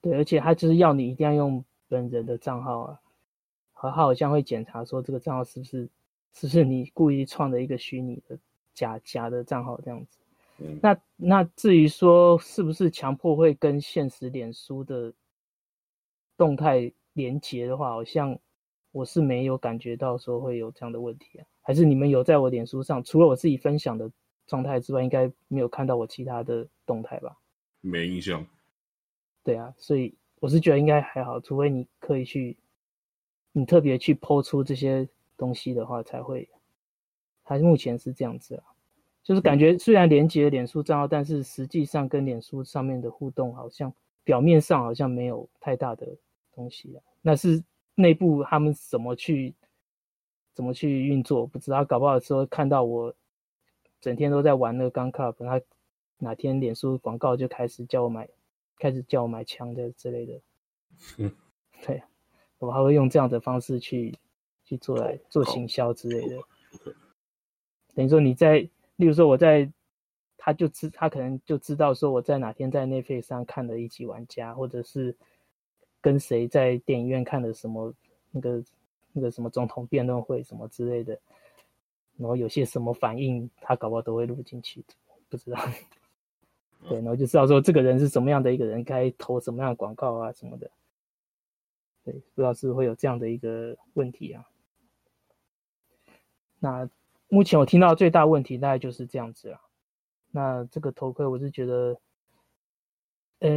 [0.00, 3.00] 对，而且他就是要你一定要用本人的账号啊。
[3.72, 5.88] 和他好像会检查说这个账号是不是
[6.34, 8.36] 是不是你故意创的一个虚拟的
[8.74, 10.18] 假假的账号这样子。
[10.58, 15.12] 嗯、那那至于说是不是强迫会跟现实脸书的
[16.36, 18.36] 动态连接的话，好像
[18.90, 21.46] 我是没有感觉到说会有这样的问题啊。
[21.62, 24.10] 还是你们有在我脸书上除了我自己分享的
[24.48, 27.38] 状态之外，应该没有看到我其他的动态吧？
[27.80, 28.44] 没印象。
[29.44, 32.56] 对啊，所以我是觉得应该还好，除非你刻意去。
[33.52, 36.48] 你特别去 po 出这些东西的话，才会，
[37.42, 38.62] 还是目前是这样子啊，
[39.24, 46.06] 就是感觉虽然连接脸书账号，但是实际上跟脸书上面的互动，好像表面上好像没有太大的
[46.52, 47.02] 东西啊。
[47.20, 47.60] 那是
[47.96, 49.52] 内部他们怎么去
[50.54, 51.84] 怎么去运作，不知道。
[51.84, 53.12] 搞不好说看到我
[54.00, 55.60] 整天都在玩那个 Gun Club，他
[56.18, 58.28] 哪天脸书广告就开始叫我买，
[58.78, 60.40] 开始叫我买枪的之类的。
[61.16, 61.32] 嗯，
[61.86, 62.02] 对。
[62.60, 64.12] 我还会用这样的方式去
[64.64, 66.36] 去做来做行销之类的，
[67.94, 68.58] 等于说你在，
[68.96, 69.72] 例如说我在，
[70.36, 75.16] 他就知他可能就知道说我在哪天在 Netflix 上看了一集玩家，或者是
[76.00, 77.94] 跟谁在电影院看的什么
[78.32, 78.64] 那个
[79.12, 81.16] 那个什么总统辩论会什么之类的，
[82.18, 84.84] 然后有些什么反应，他搞不好都会录进去，
[85.30, 85.58] 不知道，
[86.88, 90.70] 对，然后就知道说这个人是什么样的一个人，该投什么样的广告啊什么的。
[92.04, 94.44] 对，不知道是不是会有这样的一个问题啊？
[96.58, 96.90] 那
[97.28, 99.60] 目前我听到最大问题大概就是这样子了。
[100.30, 102.00] 那这个头盔我是觉得，
[103.38, 103.48] 呃，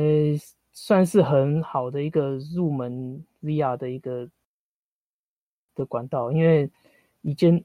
[0.72, 4.30] 算是很好的一个入门 VR 的一个
[5.74, 6.70] 的管道，因为
[7.22, 7.64] 一件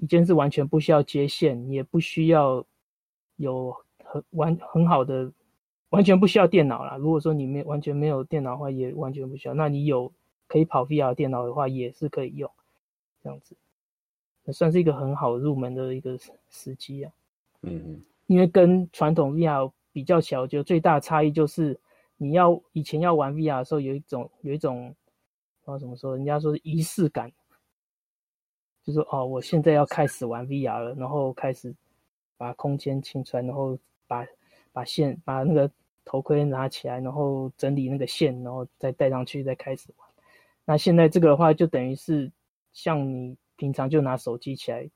[0.00, 2.64] 一件是完全不需要接线，也不需要
[3.36, 5.30] 有很完很好的，
[5.90, 6.96] 完全不需要电脑啦。
[6.96, 9.54] 如果说你没完全没有电脑的话，也完全不需要。
[9.54, 10.12] 那你有。
[10.50, 12.50] 可以跑 VR 电脑的话，也是可以用，
[13.22, 13.54] 这样子，
[14.46, 17.12] 也算是一个很好入门的一个时机啊。
[17.60, 18.02] 嗯嗯。
[18.28, 21.78] 因为跟传统 VR 比较起来，我觉得最大的差异就是，
[22.16, 24.96] 你要以前要玩 VR 的时候，有一种有一种，
[25.60, 27.30] 不知道怎么说，人家说是仪式感，
[28.88, 31.74] 就是说哦，我现在要开始玩 VR 了，然后开始
[32.38, 34.26] 把空间清出来，然后把
[34.72, 35.70] 把线把那个
[36.06, 40.08] 头盔拿起来，然后整理那个线，然后再戴上去，再开始玩。
[40.64, 42.32] 那现在这个的话，就等于是
[42.72, 44.88] 像你平常就拿手机起来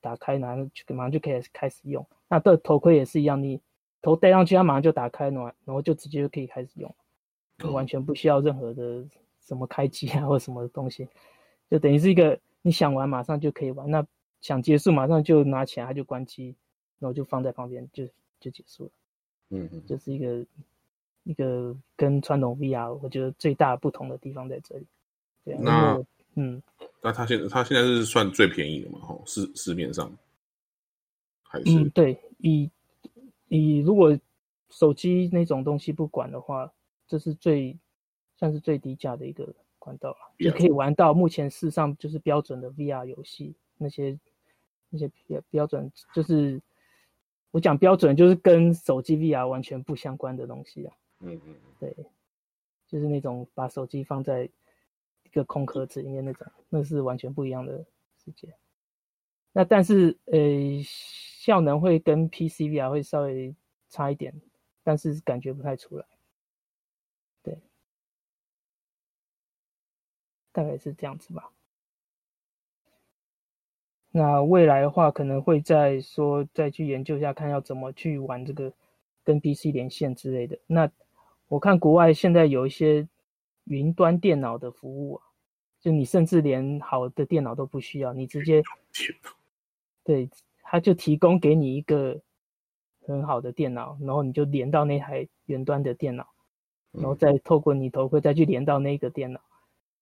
[0.00, 2.04] 打开，拿就马上就可以开始用。
[2.26, 3.60] 那这头盔也是一样，你
[4.02, 6.92] 头戴上去，它马上就打开，然然后就直接就可以开始用，
[7.70, 9.04] 完全不需要任何的
[9.40, 11.06] 什么开机啊或什么东西，
[11.70, 14.04] 就等于是一个你想玩马上就可以玩，那
[14.40, 16.54] 想结束马上就拿起来，它就关机，
[16.98, 18.06] 然后就放在旁边就
[18.40, 18.90] 就结束了。
[19.50, 20.44] 嗯嗯，就是一个。
[21.24, 24.86] 一个跟传统 VR，我觉得最大不同的地方在这里。
[25.44, 26.04] 对啊，那
[26.34, 26.62] 嗯，
[27.02, 28.98] 那它现在它现在是算最便宜的嘛？
[29.00, 30.10] 吼，市市面上
[31.42, 31.78] 还是？
[31.78, 32.68] 嗯，对，以
[33.48, 34.18] 以如果
[34.70, 36.72] 手机那种东西不管的话，
[37.06, 37.78] 这是最
[38.36, 39.46] 算是最低价的一个
[39.80, 44.16] 管道了，就可以玩到目前世上就是标准的 VR 游戏，那些
[44.90, 46.62] 那些标标准就是
[47.50, 50.94] 我讲标准就是跟手机 VR 完全不相关的东西啊。
[51.20, 51.92] 嗯嗯，对，
[52.86, 54.48] 就是那种把手机放在
[55.24, 57.84] 一个空壳子里面那种，那是完全不一样的
[58.24, 58.54] 世界。
[59.52, 60.38] 那但是呃，
[60.84, 63.52] 效能会跟 PC VR 会稍微
[63.88, 64.32] 差一点，
[64.84, 66.06] 但是感觉不太出来。
[67.42, 67.58] 对，
[70.52, 71.50] 大概是这样子吧。
[74.12, 78.72] 那未来的话，可能会再说再去研究一下，看要怎么去玩这个
[79.22, 80.58] 跟 PC 连线之类的。
[80.66, 80.90] 那
[81.46, 83.06] 我看国外现在有一些
[83.64, 85.22] 云端电脑的服务啊，
[85.80, 88.62] 就你甚至连好的电脑都不需要，你直接，
[90.02, 90.28] 对，
[90.62, 92.20] 他就提供给你一个
[93.06, 96.28] 很好的电脑，然后你就连到那台云端的电脑，
[96.90, 99.40] 然后再透过你头盔再去连到那个电脑，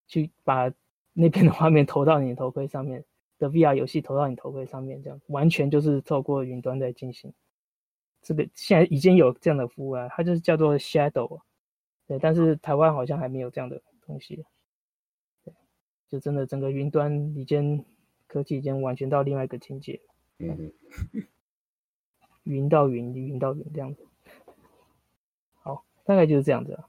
[0.09, 0.73] 去把
[1.13, 3.05] 那边的画面投到你的头盔上面
[3.39, 7.33] 的 VR 游戏投到你头盔上面，这样完全就是透过云端在进行。
[8.21, 11.41] 这个现在已经有这样的服务啊，它就是叫做 Shadow，
[12.09, 14.45] 对，但是台湾好像还没有这样的东西，
[15.45, 15.55] 对，
[16.09, 17.85] 就真的整个云端已经
[18.27, 20.01] 科技已经完全到另外一个境界，
[20.39, 20.73] 嗯，
[22.43, 24.05] 云到云，云到云这样子，
[25.63, 26.89] 好，大概就是这样子啊，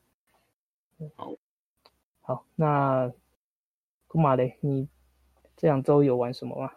[1.15, 1.33] 好，
[2.29, 3.11] 好，那
[4.05, 4.87] 古马嘞，你
[5.57, 6.71] 这两周有玩什么吗？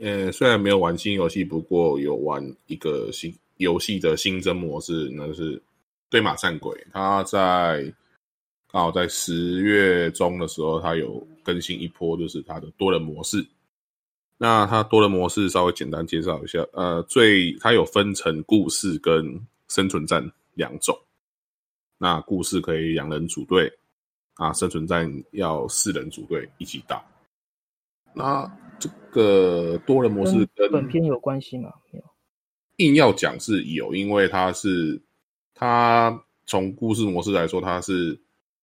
[0.00, 5.62] 呃，虽然没有玩新游戏，不过有玩一个新游戏的新增模式，那就是
[6.08, 6.74] 堆马战鬼。
[6.90, 7.92] 它在
[8.72, 13.46] 刚好在十月中的时候，它有更新一波，就是它的多人模式。
[14.38, 20.98] 那它多人模式稍微简单介绍一下，呃，最它有分成故事跟生存战两种。
[21.98, 23.70] 那故事可以两人组队，
[24.38, 27.04] 啊，生存战要四人组队一起打。
[28.14, 28.48] 那
[28.78, 31.72] 这个多人模式跟本片有关系吗？
[31.90, 32.04] 没有。
[32.76, 35.02] 硬要讲是有，因为它是
[35.54, 38.14] 它从故事模式来说，它是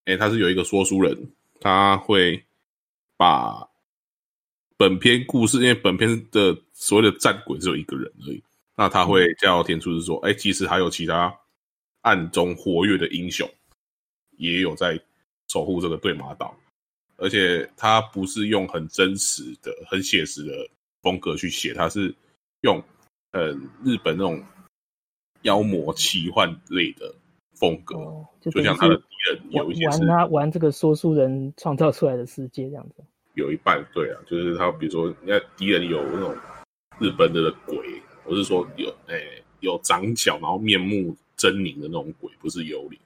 [0.06, 2.42] 哎、欸，它是有一个说书人，他会
[3.18, 3.68] 把
[4.78, 8.42] 本片故事，因为本片的所谓的战鬼只有一个人而已，
[8.78, 11.38] 那他会叫田出是说，哎、欸，其实还有其他
[12.02, 13.50] 暗中活跃的英雄，
[14.38, 14.98] 也有在
[15.48, 16.56] 守护这个对马岛。
[17.18, 20.52] 而且他不是用很真实的、很写实的
[21.02, 22.14] 风格去写，他是
[22.62, 22.84] 用
[23.32, 23.52] 呃
[23.84, 24.44] 日本那种
[25.44, 27.16] 妖魔奇幻类的
[27.54, 33.04] 风格，哦、就，就像他的敌人有一些是玩他玩这个说书人创造出来的世界这样子。
[33.36, 36.36] 有一半对啊，就是他比如说，你看敌人有那种
[37.00, 43.00] 日本的鬼，我是说有诶、欸、有长角，然后面目狰狞的那种鬼，不是幽灵。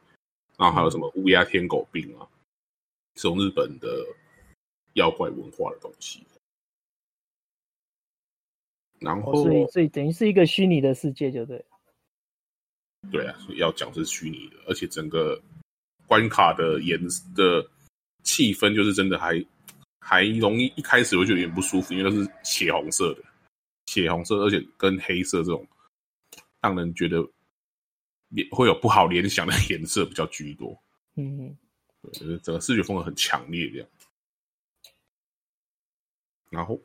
[0.59, 2.27] 然后还有什么乌鸦天狗病啊？
[3.15, 4.05] 这种日本的
[4.93, 6.23] 妖怪文化的东西，
[8.99, 11.65] 然后、哦、所以所以等于是一个虚拟的世界，就对了。
[13.11, 15.41] 对啊，所以要讲是虚拟的，而且整个
[16.07, 16.99] 关卡的颜
[17.35, 17.65] 的
[18.23, 19.43] 气氛就是真的还
[19.99, 23.23] 还容易一开始我就有点不舒服，因为它是血红色的，
[23.87, 25.65] 血红色，而且跟黑色这种
[26.61, 27.25] 让人觉得
[28.29, 30.77] 联会有不好联想的颜色比较居多。
[31.15, 31.55] 嗯。
[32.01, 33.87] 对，就是整个视觉风格很强烈这样。
[36.49, 36.79] 然后，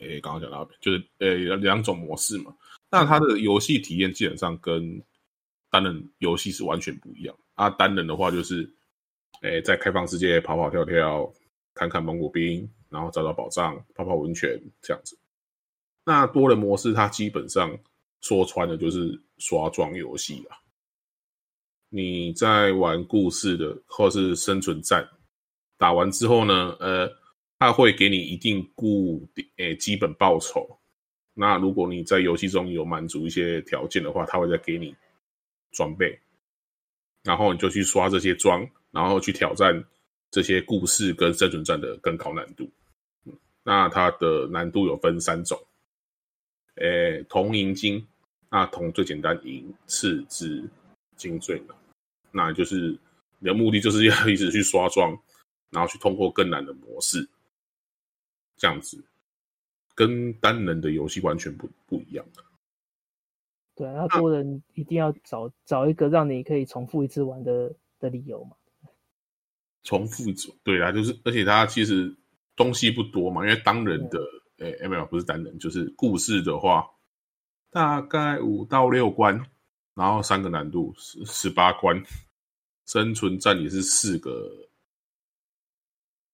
[0.00, 2.54] 诶，刚刚讲到就是诶两种模式嘛。
[2.90, 5.02] 那它的游戏体验基本上跟
[5.70, 7.34] 单人游戏是完全不一样。
[7.54, 8.70] 啊，单人的话就是，
[9.40, 11.32] 诶，在开放世界跑跑跳跳，
[11.74, 15.18] 看看蒙古兵，然后找找宝藏，泡泡温泉这样子。
[16.04, 17.74] 那多人模式它基本上
[18.22, 20.56] 说穿了就是刷装游戏啊。
[21.90, 25.06] 你在玩故事的或是生存战，
[25.76, 27.06] 打完之后呢，呃，
[27.58, 30.66] 他会给你一定固定诶基本报酬。
[31.34, 34.94] 那如果你在游戏中有满足一些条件的话，他会再给你
[35.72, 36.18] 装备，
[37.22, 39.84] 然后你就去刷这些装，然后去挑战
[40.30, 42.70] 这些故事跟生存战的更高难度。
[43.62, 45.58] 那它的难度有分三种，
[46.76, 48.06] 诶，铜银金，
[48.52, 50.62] 那铜最简单，银次之，
[51.16, 51.74] 金最难。
[52.30, 52.98] 那就是
[53.38, 55.18] 你的目的就是要一直去刷装，
[55.70, 57.26] 然后去通过更难的模式，
[58.56, 59.02] 这样子，
[59.94, 62.44] 跟单人的游戏完全不不一样的。
[63.74, 68.54] 对，那多人一定要找找一个让你可以重复一次玩的的理由嘛。
[69.82, 72.14] 重复一次，对啊，就是而且它其实
[72.54, 74.20] 东西不多嘛，因为单人的
[74.58, 76.86] 诶，ML 不是单人，就是故事的话，
[77.72, 79.44] 大概五到六关。
[79.94, 82.02] 然后三个难度十十八关，
[82.86, 84.50] 生存战也是四个，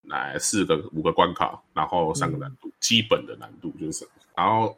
[0.03, 4.77] 来四个五个关卡，然后三个难度，嗯、基本的难度就是，然后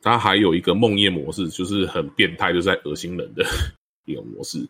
[0.00, 3.44] 它还有一个梦魇模式，就是很变态，就是在恶心人的
[4.06, 4.66] 一个模式，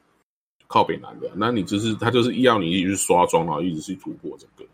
[0.66, 1.30] 靠北南的。
[1.36, 4.68] 那你就是他就是要你一直去刷装，然后一直去突破这个，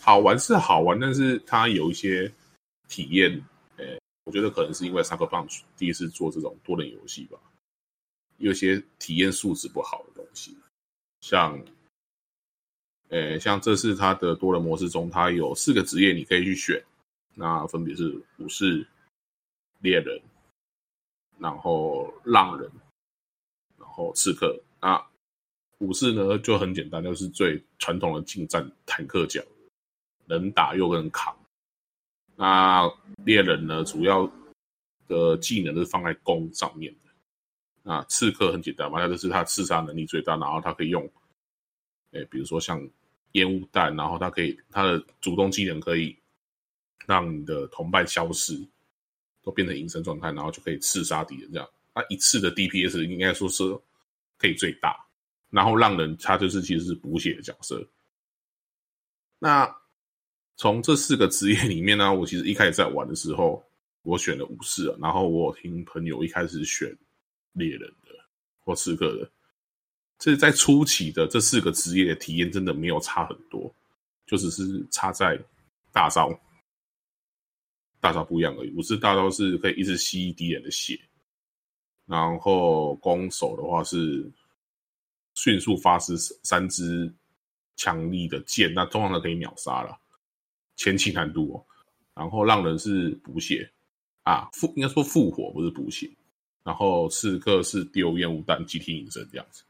[0.00, 2.32] 好玩是好玩，但是它有一些
[2.88, 3.44] 体验，
[3.78, 7.38] 诶我觉得可能是因为 Sucker Punch 第一次做这种多人游戏吧，
[8.36, 10.54] 有些体验素质不好的东西，
[11.22, 11.58] 像，
[13.08, 16.84] 呃，像这次它的多人模式中，它有四个职业你可以去选，
[17.34, 18.86] 那分别是武士、
[19.78, 20.20] 猎人，
[21.38, 22.70] 然后浪人，
[23.78, 24.60] 然后刺客。
[24.78, 25.02] 那
[25.78, 29.42] 武士呢就很简单，就是最传统的近战坦克角，
[30.26, 31.34] 能打又能扛。
[32.40, 32.88] 那
[33.24, 34.30] 猎人呢，主要
[35.08, 37.10] 的技能是放在弓上面的。
[37.82, 41.04] 那刺客很简单嘛，那就是他刺杀能力最大，然后他可以用，
[42.12, 42.80] 哎，比如说像
[43.32, 46.16] 烟雾弹，然后他可以他的主动技能可以
[47.06, 48.56] 让你的同伴消失，
[49.42, 51.68] 都变成隐身状态，然后就可以刺杀敌人这样。
[51.92, 53.64] 那一次的 DPS 应该说是
[54.36, 54.96] 可以最大，
[55.50, 57.84] 然后让人他就是其实是补血的角色。
[59.40, 59.66] 那
[60.58, 63.64] 从这四个职业里面呢，我其实一开始在玩的时候，
[64.02, 66.88] 我选了武士，然后我听朋友一开始选
[67.52, 68.10] 猎人的
[68.58, 69.30] 或刺客的，
[70.18, 73.72] 这在初期的这四个职业的体验真的没有差很多，
[74.26, 75.38] 就只是差在
[75.92, 76.28] 大招，
[78.00, 78.70] 大招不一样而已。
[78.72, 80.98] 武士大招是可以一直吸敌人的血。
[82.04, 84.28] 然后弓手的话是
[85.34, 87.14] 迅速发射三支
[87.76, 89.96] 强力的箭，那通常都可以秒杀了，
[90.78, 91.60] 前期难度哦。
[92.14, 93.70] 然后让人是补血
[94.22, 96.10] 啊，复应该说复活不是补血。
[96.64, 99.62] 然后刺客是丢烟雾弹、集体隐身这样子。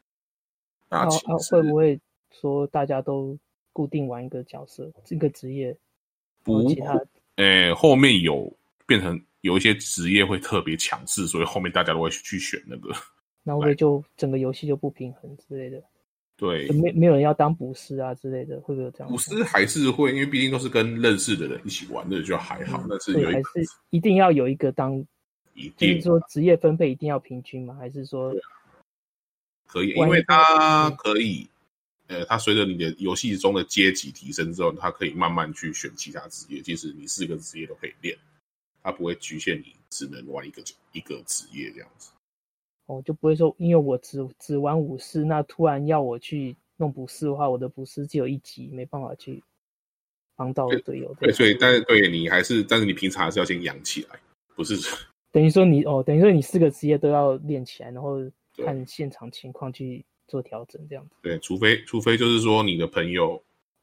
[0.87, 1.05] 那
[1.51, 1.99] 会不会
[2.31, 3.37] 说大家都
[3.73, 5.77] 固定玩一个角色，这个职业？
[6.43, 6.97] 不，其他
[7.35, 8.49] 诶，后面有
[8.87, 9.21] 变成。
[9.41, 12.93] 有一些职业会特别强势，所以后面大家都会去选那个。
[13.41, 15.81] 那会不会就整个游戏就不平衡之类的？
[16.39, 19.09] 对，没没有人要当捕师啊之类的，会不会有这样？
[19.09, 22.81] 捕师还是会，因为毕竟都是跟认识的人一起玩，的就还好。
[22.83, 25.05] 嗯、但是有还是一定要有一个当，
[25.53, 27.75] 一定就是说职业分配一定要平均吗？
[27.77, 28.33] 还是说
[29.67, 29.89] 可以？
[29.89, 31.45] 因为他可以，
[32.07, 36.61] 呃，他随着你的游戏中的阶级提升之后，他可以慢慢去选其他职业。
[36.61, 38.17] 即使你四个职业都可以练。
[38.81, 40.63] 他不会局限你只能玩一个
[40.93, 42.11] 一个职业这样子，
[42.89, 49.43] 哦，就不会说因为我只只玩武士，那突然要我去弄补师的话，我的补师只有一级，没办法去
[50.35, 51.15] 帮到队友。
[51.19, 54.19] 对，所以但是对你还是，但是你平常还是要先养起来，
[54.55, 54.75] 不是？
[55.31, 58.17] 等于说你哦，等于说你四个职业都要练起来，然后
[58.65, 61.11] 看现场情况去做调整这样子。
[61.21, 63.39] 对，除非除非就是说你的朋友，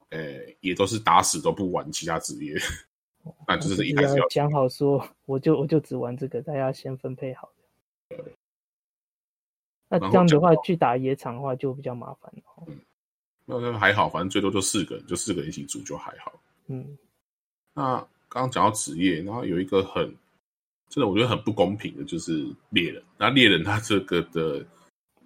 [0.08, 0.20] 呃，
[0.60, 2.56] 也都是打死都不玩其他职业。
[3.46, 7.52] 那就是一开始要讲好说，我就我就只玩这个，大家先分配好。
[9.88, 12.42] 那这样的话，去打野场的话就比较麻烦了。
[12.66, 12.80] 嗯，
[13.46, 16.32] 那还好，反正最多就四个人，就四个人一起组就还好。
[16.66, 16.96] 嗯，
[17.74, 17.96] 那
[18.28, 20.04] 刚刚讲到职业，然后有一个很
[20.88, 23.02] 真的我觉得很不公平的，就是猎人。
[23.16, 24.64] 那猎人他这个的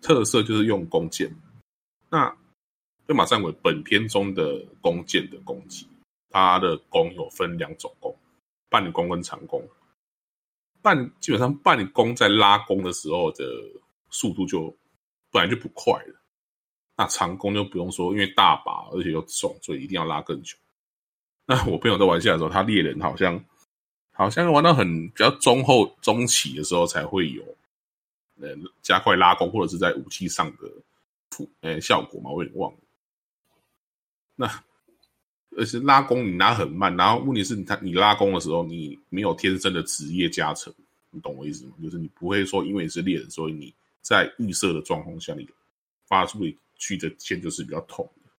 [0.02, 1.30] 特色就是用弓箭。
[2.08, 2.34] 那
[3.06, 5.86] 对马上鬼本片中的弓箭的攻击。
[6.32, 8.16] 它的弓有分两种弓，
[8.68, 9.60] 半弓跟长弓。
[10.80, 13.44] 半基本上半弓在拉弓的时候的
[14.10, 14.76] 速度就
[15.30, 16.20] 本来就不快了，
[16.96, 20.56] 那长弓就不用说，因为大把而且又重，所以一定要拉更久。
[21.46, 23.42] 那我朋友在玩下的时候，他猎人好像
[24.12, 27.42] 好像玩到很比较中后中期的时候才会有
[28.40, 30.70] 呃加快拉弓或者是在武器上的
[31.30, 32.78] 辅呃效果嘛，我有点忘了。
[34.36, 34.64] 那。
[35.56, 40.72] 而且拉弓你拉很慢，然后问题是你他你拉弓的时候，你没有天生的职业加成，
[41.10, 41.72] 你懂我意思吗？
[41.82, 45.48] 就是你不会说因为你是猎人，所以你在预设的状况下，你
[46.06, 46.40] 发出
[46.76, 48.30] 去的箭就是比较痛的。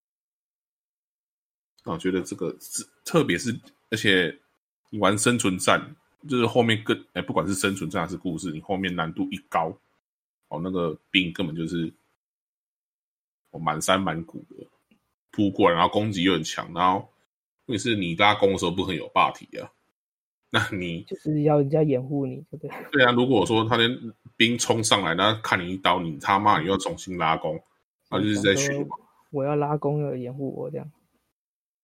[1.83, 3.57] 那我觉得这个是，特别是
[3.89, 4.39] 而且
[4.89, 5.95] 你玩生存战，
[6.27, 9.77] 就是后面更哎，不管是生存战还是故事，你后面难度一高，
[10.49, 11.93] 哦，那个兵根本就是
[13.51, 14.67] 哦满山满谷的。
[15.33, 17.09] 扑过来，然后攻击又很强，然后
[17.67, 19.71] 问题是你拉弓的时候不可能有霸体啊，
[20.51, 22.71] 那你 就是要人家掩护你，对不对？
[22.91, 23.89] 对啊，如果说他的
[24.35, 27.59] 兵冲上来，然后看你一刀，你他妈你又要重新拉弓，
[28.09, 28.95] 那就是在学嘛。
[29.31, 30.91] 我要拉弓要掩护我这样。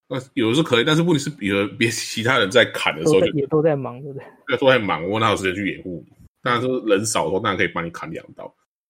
[0.09, 4.27] 那有的时候可以，但是问题是别人 别其他人在砍的时候就也都在忙，对不对？
[4.47, 6.13] 对，都在忙，我哪有时间去掩护你？
[6.43, 8.43] 当然说人少的时候，当然可以帮你砍两刀。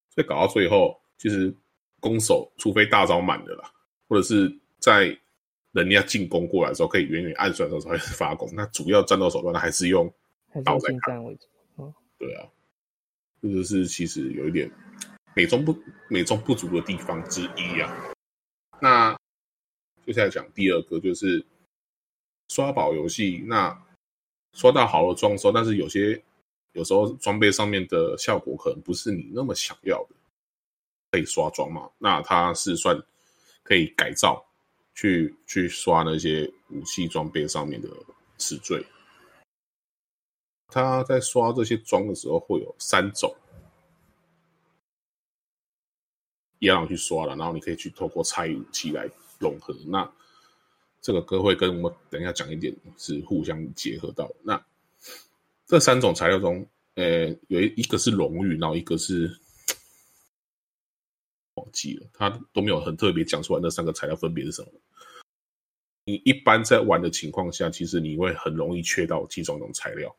[0.09, 1.53] 所以搞到最后，其实
[1.99, 3.71] 攻守除非大招满的啦。
[4.09, 5.15] 或者是在
[5.83, 8.49] 人家进攻过来的时候，可以远远暗算的时候才发功。
[8.53, 10.11] 那主要战斗手段呢，还是用
[10.63, 11.47] 刀在砍为主。
[11.77, 12.47] 嗯，对啊，
[13.41, 14.71] 这就是其实有一点
[15.35, 15.77] 美中不
[16.09, 18.13] 美中不足的地方之一啊。
[18.81, 19.17] 那
[20.05, 21.45] 接下来讲第二个，就是
[22.49, 23.43] 刷宝游戏。
[23.47, 23.77] 那
[24.53, 26.21] 刷到好的装修，但是有些
[26.73, 30.15] 有时候装备上面的效果可能不是你那么想要的，
[31.11, 31.89] 可以刷装嘛？
[31.97, 32.97] 那它是算。
[33.63, 34.41] 可以改造，
[34.97, 37.87] 去去刷那些武器装备上面的
[38.39, 38.83] 词缀。
[40.69, 43.31] 他在刷这些装的时候，会有三种
[46.57, 49.71] 一样去刷了，然后你可以去透过拆武器来融合。
[49.85, 50.11] 那
[50.99, 54.27] 这个歌会跟我们等一下讲一点是互相结合到。
[54.41, 54.65] 那
[55.67, 59.39] 这三种材料中，呃，有一一个是荣誉，然后一个是。
[61.57, 64.69] 忘记了，他都没有很特别讲出来那三个材料分别是什么。
[66.05, 70.15] 你一般在玩的情况下，其实你会很容易缺到其中一种材料。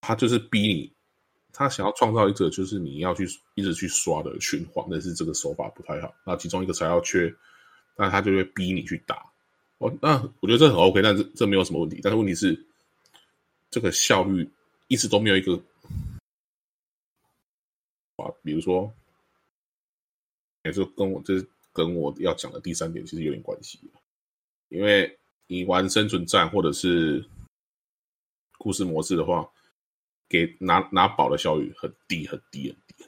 [0.00, 0.92] 他就是逼你，
[1.52, 3.26] 他想要创造一个就是你要去
[3.56, 6.14] 一直去刷的循环，但是这个手法不太好。
[6.24, 7.34] 那其中一个材料缺，
[7.96, 9.16] 那他就会逼你去打。
[9.78, 11.98] 哦，那我觉得这很 OK，但是这没有什么问题。
[12.00, 12.56] 但是问题是，
[13.68, 14.48] 这个效率
[14.86, 15.60] 一直都没有一个
[18.16, 18.92] 啊，比如说，
[20.64, 21.34] 也就跟我这
[21.72, 23.80] 跟我要讲的第三点其实有点关系，
[24.68, 27.24] 因为你玩生存战或者是
[28.58, 29.50] 故事模式的话，
[30.28, 33.04] 给拿拿宝的效率很低很低很低。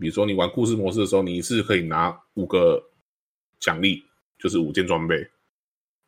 [0.00, 2.90] 比如说你玩故事模式的时候，你是可以拿五个
[3.60, 4.04] 奖励。
[4.40, 5.28] 就是五件装备，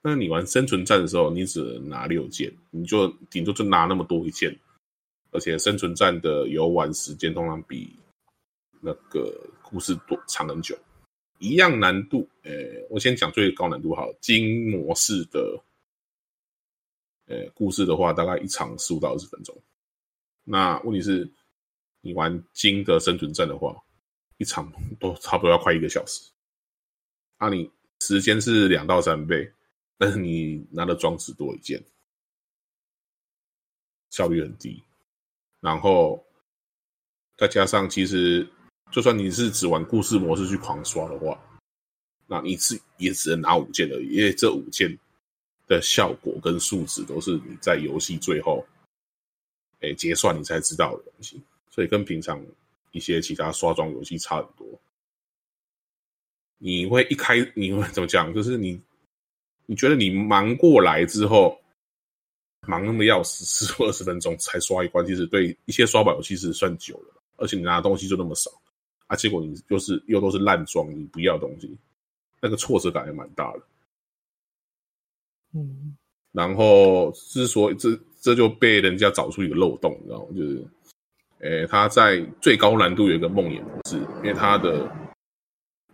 [0.02, 4.56] 那你玩生存战的时候，你只能拿六件，你就顶多就拿那么多一件，
[5.30, 7.96] 而且生存战的游玩时间通常比
[8.80, 10.78] 那个故事多长很久，
[11.38, 12.28] 一样难度。
[12.42, 12.52] 呃，
[12.90, 15.62] 我先讲最高难度好，金模式的，
[17.26, 19.56] 呃，故事的话大概一场十五到二十分钟，
[20.44, 21.30] 那问题是，
[22.00, 23.76] 你玩金的生存战的话，
[24.38, 26.30] 一场都差不多要快一个小时，
[27.38, 27.70] 那你。
[28.02, 29.46] 时间是两到三倍，
[29.98, 31.78] 但是你拿的装置多一件，
[34.08, 34.82] 效率很低。
[35.60, 36.24] 然后
[37.36, 38.48] 再加上，其实
[38.90, 41.40] 就算你是只玩故事模式去狂刷的话，
[42.26, 44.98] 那你是也只能拿五件而已，因为这五件
[45.66, 48.66] 的效果跟数值都是你在游戏最后，
[49.80, 52.44] 哎，结算你才知道的东西，所以跟平常
[52.92, 54.66] 一些其他刷装游戏差很多。
[56.58, 58.34] 你会一开，你会怎么讲？
[58.34, 58.78] 就是你，
[59.66, 61.58] 你觉得你忙过来之后，
[62.70, 68.50] 忙的要死，十多二十分钟才刷一关，其实对一些刷宝游戏是算久了，而且你拿的东西就那么少，
[69.08, 71.76] 啊，结果你就是又都是烂装，你不要东西，
[72.40, 73.60] 那个挫折感也蛮大的。
[75.52, 75.96] 嗯，
[76.32, 80.26] 然后之所以这这就被人家找出一个漏洞，你知道吗？
[80.36, 80.64] 就是，
[81.40, 84.88] 诶，他在最高难度有一个梦魇模式，因为它的。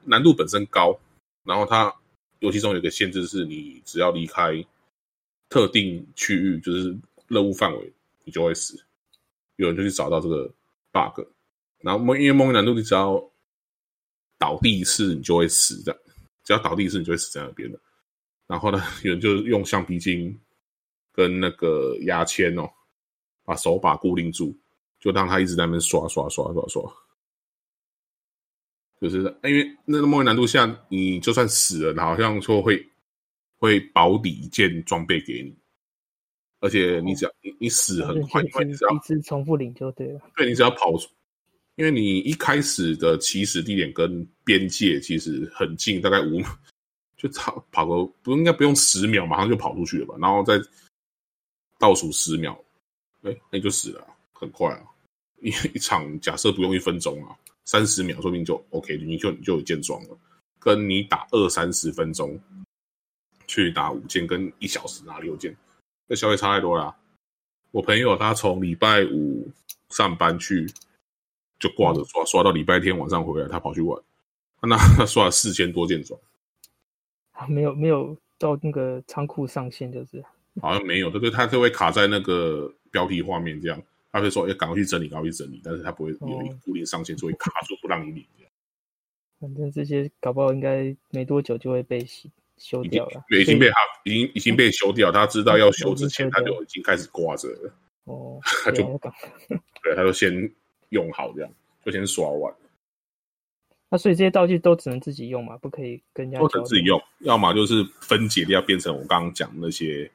[0.08, 0.96] 难度本身高，
[1.42, 1.92] 然后它
[2.38, 4.64] 游戏中有一个限制，是你只要离开
[5.48, 6.96] 特定区域，就是
[7.28, 7.92] 任务范围，
[8.24, 8.78] 你就会死。
[9.56, 10.52] 有人就去找到这个
[10.92, 11.26] bug，
[11.78, 13.22] 然后梦因为梦魇难度，你只要
[14.38, 15.96] 倒地一次，你就会死的。
[16.44, 17.78] 只要倒地一次，你就会死在那边的。
[18.46, 20.38] 然后呢，有人就用橡皮筋
[21.12, 22.68] 跟那个牙签哦，
[23.44, 24.56] 把手把固定住，
[25.00, 26.92] 就让它一直在那边刷刷刷刷刷。
[29.00, 32.88] 就是因为那个梦魇难度下，你就算死了，好像说会
[33.66, 35.54] 会保底一件装备给你，
[36.60, 40.20] 而且你只要你你死很快，因为你只要一直重复领就对了。
[40.36, 41.08] 对，你只要跑出，
[41.74, 46.40] 因为你一开始的起始地点跟边界其实很近，大概五
[47.16, 50.14] 就跑跑个不应该不用十秒，马上就跑出去了吧？
[50.20, 50.54] 然后再
[51.78, 52.52] 倒数十秒，
[53.22, 54.82] 哎，那你就死了，很快啊！
[55.42, 57.36] 一一场假设不用一分钟啊。
[57.68, 60.16] 三十秒，说不定就 OK，你就你就有件装了。
[60.60, 62.38] 跟你打二三十分钟
[63.46, 65.56] 去打五件，跟一小时拿六件，
[66.06, 66.96] 那消费差太多了啊。
[67.70, 69.48] 我朋友他从礼拜五
[69.90, 70.66] 上班去，
[71.58, 74.00] 就挂着刷刷到礼拜天晚上回来，他跑去玩，
[74.62, 76.18] 那他刷了四千多件装，
[77.48, 80.24] 没有没有到那个仓库上线，就是
[80.60, 83.82] 好像没有，对对，他就会卡在那个标题画面这样。
[84.12, 88.24] 他会说：“要赶快去整理，赶快去整理。”但是他不会有一个固定上限，所以卡住不让你领。
[89.38, 93.22] 反正这些搞不好应该没多久就会被洗修掉了。
[93.30, 95.12] 已经被他已经已经被修掉。
[95.12, 97.72] 他知道要修之前，他就已经开始挂着了。
[98.04, 98.82] 哦， 他就
[99.82, 100.32] 对，他就先
[100.90, 101.50] 用好这样，
[101.84, 102.54] 就先刷完。
[103.88, 105.56] 那 所以这些道具都只能自己用嘛？
[105.58, 106.38] 不可以跟人家。
[106.38, 110.10] 不能自己用，要么就是分解掉，变成我刚刚讲那些，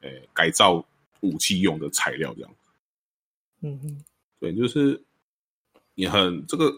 [0.00, 0.84] 呃，改造
[1.20, 2.50] 武器用的材料这样。
[3.62, 4.04] 嗯哼，
[4.40, 5.00] 对，就是
[5.94, 6.72] 你很这个，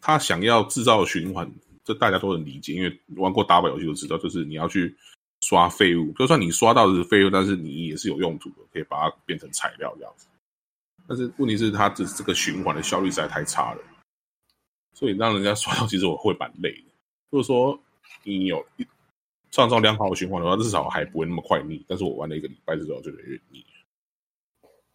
[0.00, 1.50] 他想要制造循环，
[1.84, 4.94] 这大家都能理解，因为玩过打宝游戏就知道，就是你要去
[5.40, 10.26] 刷废物，就算你刷到的是废物，但是你也是有用途的，可以把它变成材料这样子。
[11.08, 13.82] 但是问题是，它这这个循环的效率实在太差了，
[14.92, 16.92] 所以让人家刷到，其实我会蛮累的。
[17.30, 17.76] 如果说
[18.22, 18.86] 你有一
[19.50, 21.84] 创造良好的循环的话，至少还不会那么快腻。
[21.88, 23.64] 但是我玩了一个礼拜之后，就觉得有点腻。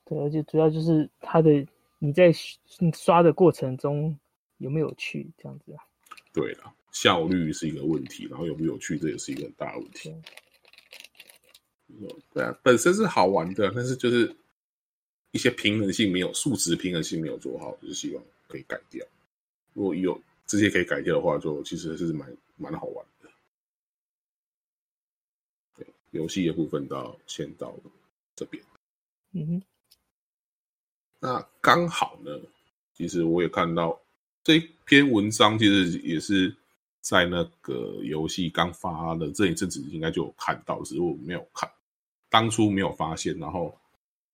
[0.05, 1.65] 对，而且主要就是它的
[1.99, 2.31] 你在
[2.93, 4.17] 刷的过程中
[4.59, 5.83] 有没有趣，这样子啊？
[6.35, 10.13] 对了，效率是一个问题，然后有没有趣，这也是一个很大的问题。
[11.87, 14.35] 对，对啊，本身是好玩的，但是就是
[15.31, 19.05] 一些平衡性没有，数值平衡性没有做好，就是希望可以改掉。
[19.73, 23.29] 如果有这些可以改掉的话，就其实是蛮蛮好玩的。
[25.77, 27.73] 对，游戏的部分到先到
[28.35, 28.61] 这边。
[29.31, 29.63] 嗯哼。
[31.19, 32.37] 那刚好呢，
[32.93, 33.99] 其实我也看到
[34.45, 36.55] 这一篇文章，其实也是
[37.01, 41.67] 在那个游戏刚发的这一阵子，应该就有看到，只是我没有看，
[42.29, 43.75] 当初没有发现，然后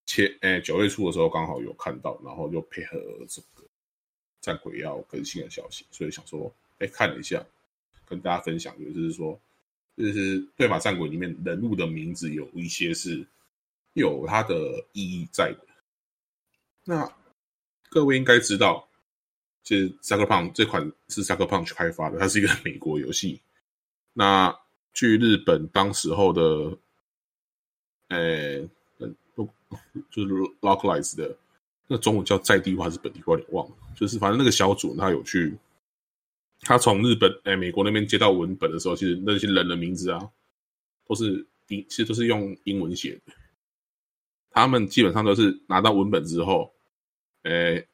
[0.05, 2.99] 前诶九月初的时候刚好有看到，然后又配合
[3.29, 3.65] 这个
[4.41, 7.41] 战鬼要更新的消息，所以想说，哎，看了一下，
[8.05, 9.39] 跟大家分享，就是说，
[9.95, 13.25] 就是对马战鬼里面人物的名字有一些是
[13.93, 15.67] 有它的意义在的。
[16.83, 17.09] 那
[17.87, 18.89] 各位应该知道，
[19.63, 23.39] 其实 Sucker Punch 这款是 Sucker Punch 开发的，它是一个美国游戏。
[24.13, 24.53] 那
[24.93, 26.77] 据日本当时候的，
[28.09, 28.67] 诶，
[30.09, 31.37] 就是 Localize 的，
[31.87, 33.75] 那中文叫在地化还是本地化，有点忘了。
[33.95, 35.55] 就是反正那个小组他有去，
[36.61, 40.29] 他从日本诶美国那边接到文本的时候，其实那些人的名字啊，
[41.07, 43.33] 都是英其实都是用英文写的。
[44.49, 46.73] 他们基本上都是拿到文本之后，
[47.43, 47.87] 诶，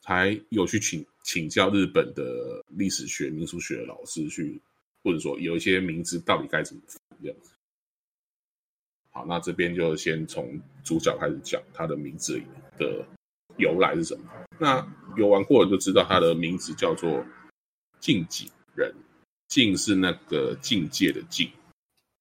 [0.00, 4.60] 才有去请请教日本的历史学、民俗学的老师去，
[5.02, 7.36] 或者说有一些名字到底该怎么这样。
[9.10, 12.40] 好，那这边就先从主角开始讲他的名字
[12.78, 13.04] 的
[13.58, 14.24] 由来是什么。
[14.58, 14.84] 那
[15.16, 17.24] 有玩过的就知道他的名字叫做
[18.00, 18.94] 近景人。
[19.48, 21.52] 近是那个境界的境，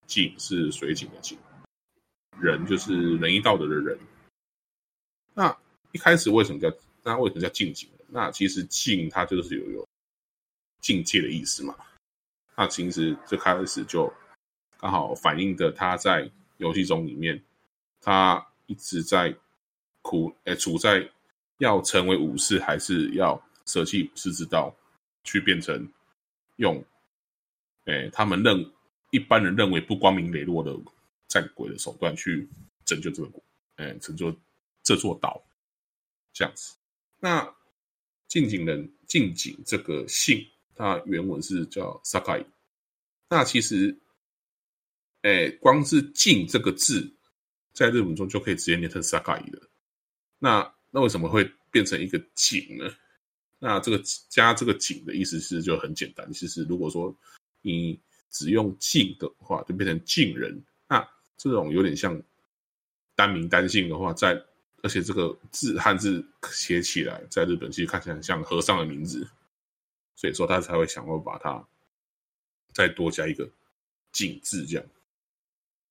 [0.06, 1.38] 景是水井的景。
[2.42, 3.98] 人就是仁义道德的人。
[5.34, 5.58] 那
[5.94, 6.70] 一开始为什么叫
[7.04, 7.90] 那为什么叫近景？
[8.12, 9.88] 那其实境它就是有有
[10.82, 11.76] 境界的意思嘛。
[12.56, 14.12] 那其实最开始就
[14.78, 17.42] 刚好反映的他在游戏中里面，
[18.02, 19.36] 他一直在
[20.02, 21.10] 苦诶处在
[21.58, 24.76] 要成为武士，还是要舍弃武士之道，
[25.24, 25.92] 去变成
[26.58, 26.84] 用
[27.86, 28.72] 诶他们认
[29.10, 30.78] 一般人认为不光明磊落的。
[31.32, 32.46] 战鬼的手段去
[32.84, 33.42] 拯救这个国，
[33.78, 34.36] 哎，拯救
[34.84, 35.42] 这座岛，
[36.34, 36.76] 这样子。
[37.22, 37.56] 那
[38.32, 40.42] 近景人近景这个姓，
[40.74, 42.42] 它原文是叫 Sakai。
[43.28, 43.94] 那其实，
[45.24, 47.14] 哎，光是“近”这个字，
[47.74, 49.62] 在日文中就可以直接念成 Sakai 的。
[50.40, 52.90] 那那为什么会变成一个“景”呢？
[53.60, 57.14] 那这个加这个“景”的意思是就很简单，其实如果说
[57.62, 60.58] 你只用“近”的话，就变成“近人”。
[60.88, 61.06] 那
[61.36, 62.18] 这种有点像
[63.14, 64.42] 单名单姓的话，在
[64.84, 69.28] 而且这个字汉字写起来，在日本其实看起来很像和尚的名字，
[70.16, 71.66] 所以说他才会想要把它
[72.74, 73.50] 再多加一个
[74.12, 74.86] “井”字，这样，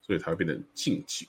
[0.02, 1.28] 所以才会变成“静景”。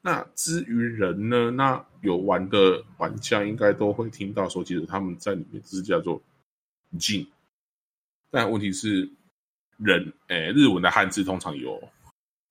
[0.00, 1.50] 那至于人呢？
[1.50, 6.22] 那有玩的玩家应该都会听到说，其实他们在里面是叫做
[6.98, 7.26] “静”，
[8.30, 9.10] 但问题是
[9.78, 11.80] 人，诶，日文的汉字通常有。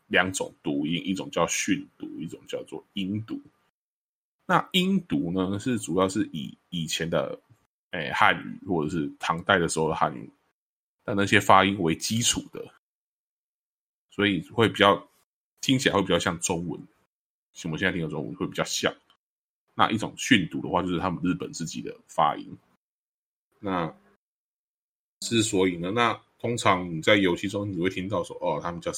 [0.07, 3.41] 两种读音，一种叫训读，一种叫做音读。
[4.45, 7.39] 那音读呢，是主要是以以前的
[7.91, 10.29] 诶、汉语或者是唐代的时候的汉语
[11.05, 12.63] 的那些发音为基础的，
[14.09, 15.07] 所以会比较
[15.61, 16.79] 听起来会比较像中文。
[17.53, 18.93] 像我们现在听的中文会比较像。
[19.75, 22.57] 那一种训读的话，就是他们日本自己的发音。
[23.59, 23.95] 那
[25.21, 28.91] 之所以呢，那通常你在游戏中你会听到说，哦，他们叫。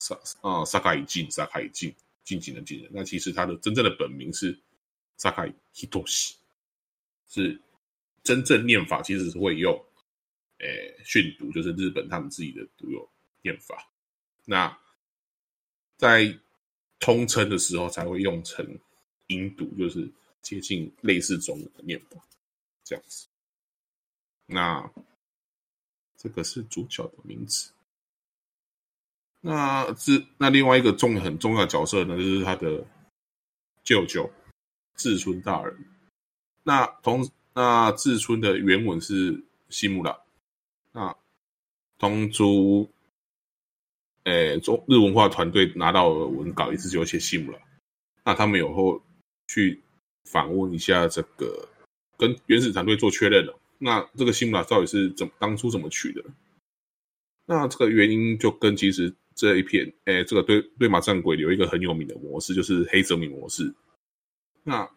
[0.00, 2.90] 萨啊，萨卡伊进，萨卡伊进，进进的进人。
[2.92, 4.58] 那其实他的真正的本名是
[5.16, 6.36] 萨卡伊希多西，
[7.28, 7.60] 是
[8.22, 9.74] 真正念法其实是会用
[10.58, 13.08] 诶训读，就是日本他们自己的独有
[13.42, 13.90] 念法。
[14.44, 14.76] 那
[15.96, 16.38] 在
[16.98, 18.66] 通称的时候才会用成
[19.26, 20.10] 音读，就是
[20.42, 22.20] 接近类似中文的念法
[22.82, 23.26] 这样子。
[24.46, 24.90] 那
[26.16, 27.70] 这个是主角的名字。
[29.40, 32.82] 那这那另外一个重很重要的角色呢，就是他的
[33.82, 34.30] 舅舅
[34.94, 35.76] 志村大人。
[36.62, 40.18] 那同那志村的原文是西木拉，
[40.92, 41.16] 那
[41.98, 42.90] 同族
[44.24, 47.58] 诶中日文化团队拿到文稿，一直就写西木拉。
[48.24, 49.02] 那他们有后
[49.48, 49.82] 去
[50.24, 51.68] 访问一下这个，
[52.16, 53.58] 跟原始团队做确认了。
[53.78, 56.24] 那这个西木拉到底是怎当初怎么取的？
[57.46, 59.14] 那这个原因就跟其实。
[59.36, 63.74] 这一片，哎，这个对对马战鬼有一个很有名的模式，就是黑泽明模式。
[64.64, 64.90] 那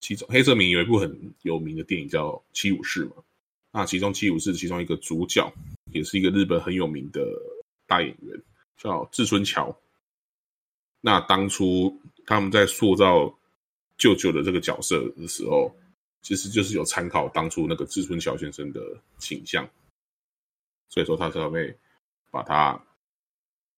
[0.00, 3.22] 其中黑泽明有一部很有名的电影叫《七武士》嘛，
[3.72, 5.52] 那其中七武士其中一个主角，
[5.92, 7.20] 也是一个日本很有名的
[7.86, 8.42] 大演员，
[8.78, 9.76] 叫志村乔。
[11.00, 13.38] 那当初他们在塑造
[13.98, 15.70] 舅舅的这个角色的时候，
[16.22, 18.80] 其实就是有参考当初那个志村乔先生的
[19.18, 19.68] 形象，
[20.88, 21.76] 所以说他才会。
[22.28, 22.78] 把他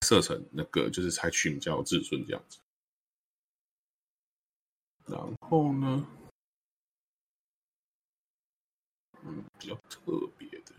[0.05, 2.59] 设成那个，就是才取名叫志村这样子。
[5.11, 6.07] 然后呢，
[9.23, 10.75] 嗯，比较特别的，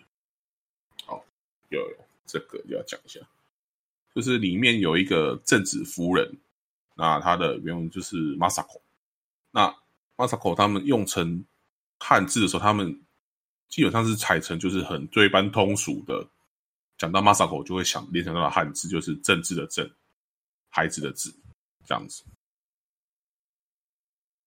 [1.05, 1.25] 好，
[1.69, 3.19] 有有这个要讲一下，
[4.13, 6.37] 就是里面有一个正子夫人，
[6.95, 8.81] 那她的原文就是 Masako，
[9.51, 9.75] 那
[10.15, 11.43] Masako 他们用成
[11.99, 13.01] 汉字的时候，他们
[13.67, 16.27] 基本上是采成就是很最一般通俗的，
[16.97, 19.89] 讲到 Masako 就会想联想到汉字就是政治的政，
[20.69, 21.35] 孩子的子，
[21.85, 22.23] 这样子。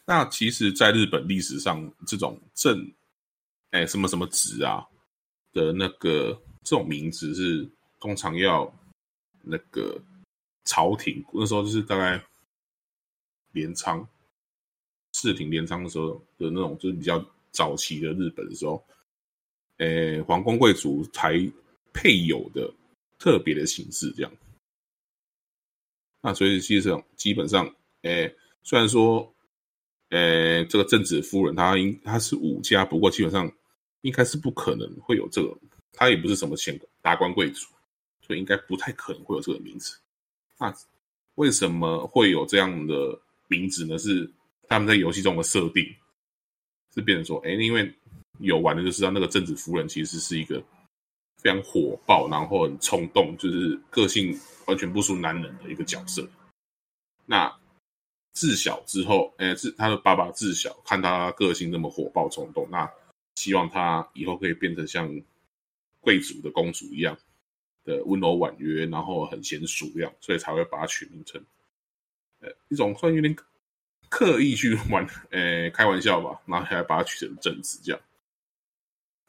[0.05, 2.92] 那其实，在日本历史上，这种正，
[3.70, 4.84] 哎，什么什么职啊
[5.53, 6.32] 的那个
[6.64, 8.70] 这种名字是通常要
[9.42, 9.96] 那个
[10.64, 12.20] 朝廷那时候就是大概
[13.53, 14.05] 镰仓、
[15.12, 18.84] 室町、镰仓的时候的那种，就是比较早期的日本的时候，
[19.78, 21.34] 哎，皇宫贵族才
[21.92, 22.68] 配有的
[23.20, 24.32] 特别的形式，这样。
[26.20, 27.72] 那所以，其实上基本上，
[28.03, 28.34] 哎，
[28.64, 29.32] 虽然说。
[30.12, 33.50] 呃，这个正子夫人，她应她是武家，不过基本上
[34.02, 35.56] 应该是不可能会有这个，
[35.90, 37.66] 她也不是什么显达官贵族，
[38.20, 39.96] 所以应该不太可能会有这个名字。
[40.58, 40.70] 那
[41.36, 43.96] 为什么会有这样的名字呢？
[43.96, 44.30] 是
[44.68, 45.82] 他们在游戏中的设定，
[46.94, 47.90] 是变成说，哎，因为
[48.38, 50.62] 有玩的就知道，那个正子夫人其实是一个
[51.38, 56.28] 非常火爆，然后很冲动，就是个性完全不输男人的一个角色。
[57.24, 57.50] 那
[58.33, 62.91] 自小之后，哎，自他的爸爸自小看他个性那么火爆冲动，那
[63.35, 65.22] 希望他以后可以变成像
[66.01, 67.16] 贵族的公主一样
[67.85, 71.45] 的温柔婉约，然后很贤淑一样，所以才会把他取名成，
[72.41, 73.37] 呃，一种算有点
[74.09, 78.01] 刻意去玩，呃，开玩笑吧，然后还把他取成正子这样，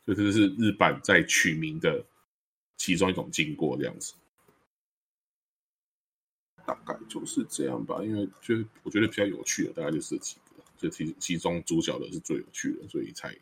[0.06, 2.04] 所以这是日版在取名的
[2.78, 4.14] 其中一种经过这样子。
[6.66, 13.36] 大概就是这样吧，因为就是我觉得比较有趣的，大概就是这几个，就其其中主角的是最有趣的，所以才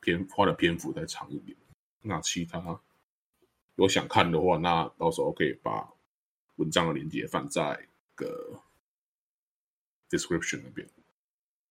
[0.00, 1.56] 篇花的篇幅再长一点。
[2.00, 2.80] 那其他
[3.76, 5.88] 有想看的话，那到时候可以把
[6.56, 8.60] 文章的链接放在个
[10.10, 10.88] description 那边。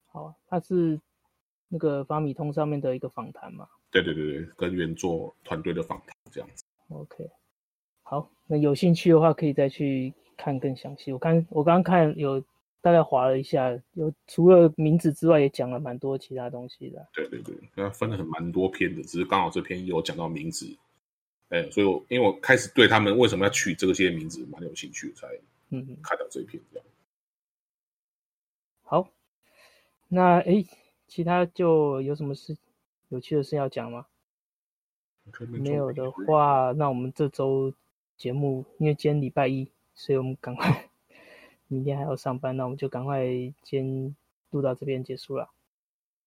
[0.08, 1.00] 好，它是
[1.68, 3.68] 那个法米通上面的一个访谈嘛？
[3.92, 6.64] 对对对对，跟原作团队的访谈这样子。
[6.88, 7.30] OK，
[8.04, 10.14] 好，那有兴趣的话可以再去。
[10.42, 12.44] 看更详细，我看我刚刚看有
[12.82, 17.08] 大概划了一下，有除了名字之外，也讲了蛮多其他东西的。
[17.14, 20.76] 对对对，那分了很蛮多篇的，只是刚好这篇有讲到名字，
[21.50, 25.28] 哎，所以我因为我开始对他们为什么要取这些名字蛮有兴趣，才
[25.70, 26.86] 嗯看到这一篇这样。
[28.82, 29.08] 好，
[30.08, 30.66] 那哎，
[31.08, 32.58] 其他就有什么事
[33.10, 34.08] 有趣的事要讲吗？
[35.50, 37.72] 没有的话，那我们这周
[38.18, 39.70] 节目，因为今天礼拜一。
[40.02, 40.90] 所以我们赶快，
[41.68, 43.24] 明天还要上班，那我们就赶快
[43.64, 44.16] 先
[44.50, 45.48] 录到这边结束了。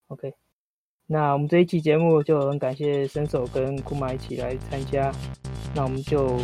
[0.06, 0.32] OK，
[1.08, 5.12] 那我们这一期节目就很感谢伸手跟库玛一起来参加，
[5.74, 6.38] 那我们就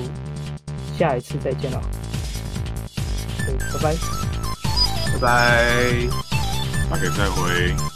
[0.97, 1.79] 下一次再见了。
[3.39, 3.95] OK，拜拜，
[5.13, 6.09] 拜拜，
[6.91, 7.90] 大家再会。